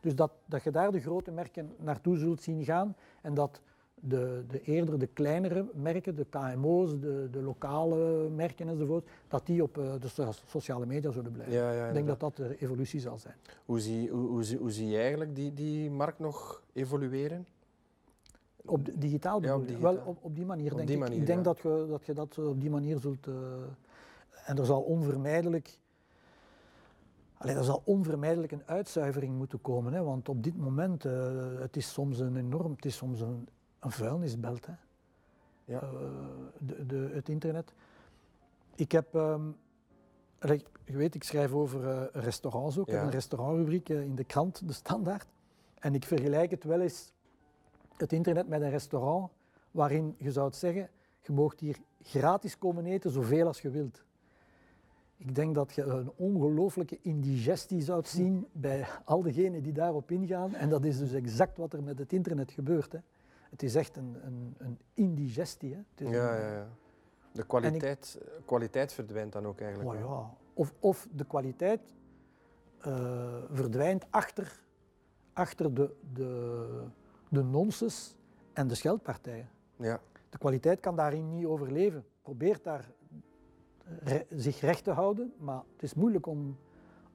Dus 0.00 0.14
dat, 0.14 0.30
dat 0.46 0.62
je 0.62 0.70
daar 0.70 0.92
de 0.92 1.00
grote 1.00 1.30
merken 1.30 1.70
naartoe 1.78 2.16
zult 2.16 2.42
zien 2.42 2.64
gaan 2.64 2.94
en 3.22 3.34
dat 3.34 3.60
de, 4.00 4.44
de 4.48 4.60
eerder 4.60 4.98
de 4.98 5.06
kleinere 5.06 5.66
merken, 5.74 6.16
de 6.16 6.24
KMO's, 6.30 7.00
de, 7.00 7.28
de 7.30 7.42
lokale 7.42 8.28
merken 8.28 8.68
enzovoort, 8.68 9.08
dat 9.28 9.46
die 9.46 9.62
op 9.62 9.78
eh, 9.78 9.92
de 10.00 10.08
so- 10.08 10.30
sociale 10.46 10.86
media 10.86 11.10
zullen 11.10 11.32
blijven. 11.32 11.54
Ja, 11.54 11.72
ja, 11.72 11.86
Ik 11.86 11.94
denk 11.94 12.06
dat 12.06 12.20
dat 12.20 12.36
de 12.36 12.56
evolutie 12.58 13.00
zal 13.00 13.18
zijn. 13.18 13.34
Hoe 13.64 13.80
zie, 13.80 14.10
hoe, 14.10 14.28
hoe, 14.28 14.42
zie- 14.44 14.58
hoe 14.58 14.70
zie 14.70 14.88
je 14.88 14.98
eigenlijk 14.98 15.34
die, 15.34 15.54
die 15.54 15.90
markt 15.90 16.18
nog 16.18 16.62
evolueren? 16.72 17.46
Op 18.64 18.88
digitaal 19.00 19.42
Ja, 19.42 19.54
op 19.54 19.60
bedoel 19.60 19.76
digitaal. 19.76 19.94
Wel 19.94 20.02
op, 20.06 20.18
op 20.20 20.34
die 20.36 20.44
manier 20.46 20.70
Op 20.70 20.76
denk 20.76 20.88
die 20.88 20.96
ik. 20.96 21.02
manier, 21.02 21.18
ik 21.20 21.26
denk 21.26 21.38
ja. 21.38 21.44
dat, 21.44 21.58
je, 21.58 21.86
dat 21.88 22.06
je 22.06 22.12
dat 22.12 22.38
op 22.38 22.60
die 22.60 22.70
manier 22.70 22.98
zult... 22.98 23.26
eh, 23.26 23.34
en 24.46 24.58
er 24.58 24.66
zal 24.66 24.80
onvermijdelijk... 24.80 25.78
Allee, 27.38 27.54
er 27.54 27.64
zal 27.64 27.82
onvermijdelijk 27.84 28.52
een 28.52 28.66
uitzuivering 28.66 29.36
moeten 29.36 29.60
komen, 29.60 29.92
hè, 29.92 30.02
want 30.02 30.28
op 30.28 30.42
dit 30.42 30.56
moment, 30.56 31.04
eh 31.04 31.58
het 31.58 31.76
is 31.76 31.92
soms 31.92 32.18
een 32.18 32.36
enorm, 32.36 32.72
het 32.72 32.84
is 32.84 32.96
soms 32.96 33.20
een, 33.20 33.48
een 33.78 33.90
vuilnisbelt, 33.90 34.66
hè. 34.66 34.72
Ja. 35.64 35.80
Eh, 35.80 35.90
de, 36.58 36.86
de, 36.86 37.10
het 37.12 37.28
internet. 37.28 37.72
Ik 38.74 38.92
heb, 38.92 39.14
allee, 40.38 40.64
je 40.84 40.96
weet, 40.96 41.14
ik 41.14 41.24
schrijf 41.24 41.52
over 41.52 41.88
eh, 41.88 42.22
restaurants 42.22 42.78
ook. 42.78 42.86
Ik 42.86 42.94
heb 42.94 43.02
een 43.02 43.10
restaurantrubriek 43.10 43.88
in 43.88 44.14
de 44.14 44.24
krant, 44.24 44.66
De 44.66 44.72
Standaard. 44.72 45.26
En 45.78 45.94
ik 45.94 46.04
vergelijk 46.04 46.50
het 46.50 46.64
wel 46.64 46.80
eens, 46.80 47.12
het 47.96 48.12
internet 48.12 48.48
met 48.48 48.60
een 48.60 48.70
restaurant, 48.70 49.30
waarin 49.70 50.14
je 50.18 50.32
zou 50.32 50.52
zeggen, 50.52 50.88
je 51.22 51.32
moogt 51.32 51.60
hier 51.60 51.78
gratis 52.02 52.58
komen 52.58 52.86
eten, 52.86 53.10
zoveel 53.10 53.46
als 53.46 53.60
je 53.60 53.70
wilt. 53.70 54.04
Ik 55.16 55.34
denk 55.34 55.54
dat 55.54 55.74
je 55.74 55.82
een 55.82 56.10
ongelooflijke 56.16 56.98
indigestie 57.02 57.80
zou 57.80 58.02
zien 58.06 58.46
bij 58.52 58.86
al 59.04 59.22
degenen 59.22 59.62
die 59.62 59.72
daarop 59.72 60.10
ingaan. 60.10 60.54
En 60.54 60.68
dat 60.68 60.84
is 60.84 60.98
dus 60.98 61.12
exact 61.12 61.56
wat 61.56 61.72
er 61.72 61.82
met 61.82 61.98
het 61.98 62.12
internet 62.12 62.50
gebeurt. 62.50 62.92
Hè. 62.92 62.98
Het 63.50 63.62
is 63.62 63.74
echt 63.74 63.96
een, 63.96 64.16
een, 64.24 64.54
een 64.58 64.78
indigestie. 64.94 65.72
Hè. 65.72 65.80
Het 65.94 66.00
is 66.00 66.08
Ja, 66.08 66.34
een- 66.34 66.40
ja, 66.40 66.52
ja. 66.56 66.68
De 67.32 67.46
kwaliteit, 67.46 68.20
kwaliteit 68.44 68.92
verdwijnt 68.92 69.32
dan 69.32 69.46
ook 69.46 69.60
eigenlijk. 69.60 69.88
Oh 69.92 69.98
ja. 70.00 70.34
of, 70.54 70.74
of 70.80 71.08
de 71.12 71.24
kwaliteit 71.24 71.80
eh, 72.80 73.42
verdwijnt 73.50 74.06
achter, 74.10 74.60
achter 75.32 75.74
de, 75.74 75.94
de, 76.12 76.84
de 77.28 77.42
nonsens 77.42 78.16
en 78.52 78.68
de 78.68 78.74
scheldpartijen. 78.74 79.48
ja. 79.76 80.00
De 80.30 80.38
kwaliteit 80.38 80.80
kan 80.80 80.96
daarin 80.96 81.28
niet 81.28 81.46
overleven. 81.46 82.04
Probeert 82.22 82.64
daar 82.64 82.90
re- 84.02 84.26
zich 84.30 84.60
recht 84.60 84.84
te 84.84 84.90
houden, 84.90 85.32
maar 85.38 85.62
het 85.72 85.82
is 85.82 85.94
moeilijk 85.94 86.26
om, 86.26 86.56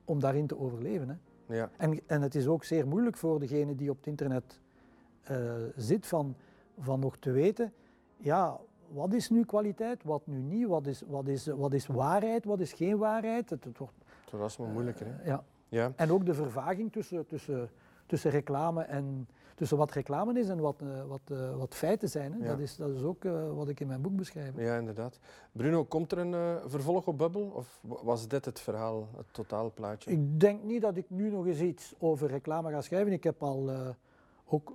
om 0.05 0.19
daarin 0.19 0.47
te 0.47 0.59
overleven. 0.59 1.09
Hè. 1.09 1.15
Ja. 1.55 1.69
En, 1.77 1.99
en 2.05 2.21
het 2.21 2.35
is 2.35 2.47
ook 2.47 2.63
zeer 2.63 2.87
moeilijk 2.87 3.17
voor 3.17 3.39
degene 3.39 3.75
die 3.75 3.89
op 3.89 3.97
het 3.97 4.07
internet 4.07 4.59
eh, 5.21 5.53
zit 5.75 6.07
van, 6.07 6.35
van 6.79 6.99
nog 6.99 7.17
te 7.17 7.31
weten, 7.31 7.73
ja, 8.17 8.59
wat 8.87 9.13
is 9.13 9.29
nu 9.29 9.45
kwaliteit, 9.45 10.03
wat 10.03 10.27
nu 10.27 10.37
niet, 10.37 10.67
wat 10.67 10.87
is, 10.87 11.03
wat 11.07 11.27
is, 11.27 11.45
wat 11.47 11.73
is 11.73 11.87
waarheid, 11.87 12.45
wat 12.45 12.59
is 12.59 12.73
geen 12.73 12.97
waarheid. 12.97 13.49
Het, 13.49 13.63
het 13.63 13.77
wordt, 13.77 13.93
Dat 14.31 14.49
is 14.49 14.57
maar 14.57 14.67
moeilijker. 14.67 15.05
Hè? 15.07 15.29
ja. 15.29 15.43
Ja. 15.69 15.91
En 15.95 16.11
ook 16.11 16.25
de 16.25 16.33
vervaging 16.33 16.91
tussen, 16.91 17.27
tussen, 17.27 17.69
tussen 18.05 18.31
reclame 18.31 18.81
en 18.81 19.27
tussen 19.61 19.77
wat 19.79 19.91
reclame 19.91 20.39
is 20.39 20.49
en 20.49 20.59
wat, 20.59 20.81
eh, 20.81 20.87
wat, 21.07 21.21
eh, 21.31 21.57
wat 21.57 21.75
feiten 21.75 22.09
zijn. 22.09 22.33
Hè. 22.33 22.37
Ja. 22.39 22.45
Dat, 22.45 22.59
is, 22.59 22.75
dat 22.75 22.89
is 22.89 23.03
ook 23.03 23.25
eh, 23.25 23.53
wat 23.53 23.69
ik 23.69 23.79
in 23.79 23.87
mijn 23.87 24.01
boek 24.01 24.15
beschrijf. 24.15 24.55
ja, 24.57 24.77
inderdaad. 24.77 25.19
Bruno, 25.51 25.83
komt 25.85 26.11
er 26.11 26.17
een 26.17 26.59
vervolg 26.69 27.07
op 27.07 27.17
Bubble? 27.17 27.53
Of 27.53 27.79
wa- 27.81 28.03
was 28.03 28.27
dit 28.27 28.45
het 28.45 28.59
verhaal, 28.59 29.07
het 29.17 29.25
totaalplaatje? 29.33 30.11
Ik 30.11 30.39
denk 30.39 30.63
niet 30.63 30.81
dat 30.81 30.97
ik 30.97 31.05
nu 31.09 31.29
nog 31.29 31.45
eens 31.45 31.59
iets 31.59 31.93
over 31.99 32.27
reclame 32.27 32.71
ga 32.71 32.81
schrijven. 32.81 33.11
Ik 33.13 33.23
heb 33.23 33.43
al 33.43 33.71
ook 34.45 34.73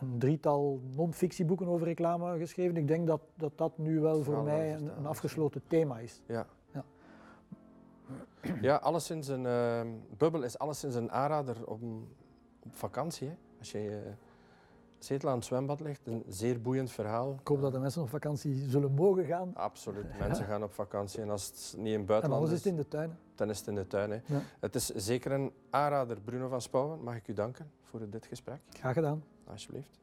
een 0.00 0.18
drietal 0.18 0.80
non-fictieboeken 0.94 1.66
over 1.66 1.86
reclame 1.86 2.38
geschreven. 2.38 2.76
Ik 2.76 2.88
denk 2.88 3.06
dat 3.06 3.20
dat, 3.34 3.52
dat 3.58 3.78
nu 3.78 4.00
wel 4.00 4.22
voor 4.22 4.42
mij 4.42 4.74
een, 4.74 4.90
een 4.98 5.06
afgesloten 5.06 5.62
thema 5.66 5.98
is. 5.98 6.22
Ja. 6.26 6.46
Ja. 6.72 6.84
Ja, 8.60 8.76
alleszins 8.76 9.28
een, 9.28 9.46
eh, 9.46 9.80
Bubble 10.16 10.44
is 10.44 10.58
alleszins 10.58 10.94
een 10.94 11.10
aanrader 11.12 11.66
om, 11.66 12.08
op 12.64 12.74
vakantie. 12.74 13.28
Hè? 13.28 13.34
Als 13.60 13.70
je 13.72 14.00
eh, 14.04 14.12
zetel 14.98 15.28
aan 15.28 15.36
het 15.36 15.44
zwembad 15.44 15.80
ligt, 15.80 16.06
een 16.06 16.24
zeer 16.28 16.60
boeiend 16.60 16.90
verhaal. 16.90 17.36
Ik 17.40 17.48
hoop 17.48 17.60
dat 17.60 17.72
de 17.72 17.78
mensen 17.78 18.02
op 18.02 18.08
vakantie 18.08 18.68
zullen 18.68 18.92
mogen 18.92 19.24
gaan. 19.24 19.54
Absoluut. 19.54 20.18
Mensen 20.18 20.44
gaan 20.44 20.62
op 20.62 20.72
vakantie 20.72 21.20
en 21.20 21.30
als 21.30 21.46
het 21.46 21.74
niet 21.76 21.86
in 21.86 21.90
het 21.92 22.00
En 22.00 22.06
buitenland 22.06 22.42
anders 22.42 22.60
is 22.60 22.66
is, 22.66 22.70
het 22.70 22.72
in 22.72 22.82
de 22.82 22.88
tuin. 22.88 23.18
dan 23.34 23.50
is 23.50 23.58
het 23.58 23.66
in 23.68 23.74
de 23.74 23.86
tuin. 23.86 24.10
Hè. 24.10 24.16
Ja. 24.26 24.40
Het 24.60 24.74
is 24.74 24.86
zeker 24.86 25.32
een 25.32 25.52
aanrader, 25.70 26.20
Bruno 26.20 26.48
van 26.48 26.60
Spouwen. 26.62 27.02
Mag 27.02 27.16
ik 27.16 27.28
u 27.28 27.32
danken 27.32 27.70
voor 27.82 28.10
dit 28.10 28.26
gesprek? 28.26 28.60
Graag 28.68 28.94
gedaan. 28.94 29.24
Alsjeblieft. 29.44 29.98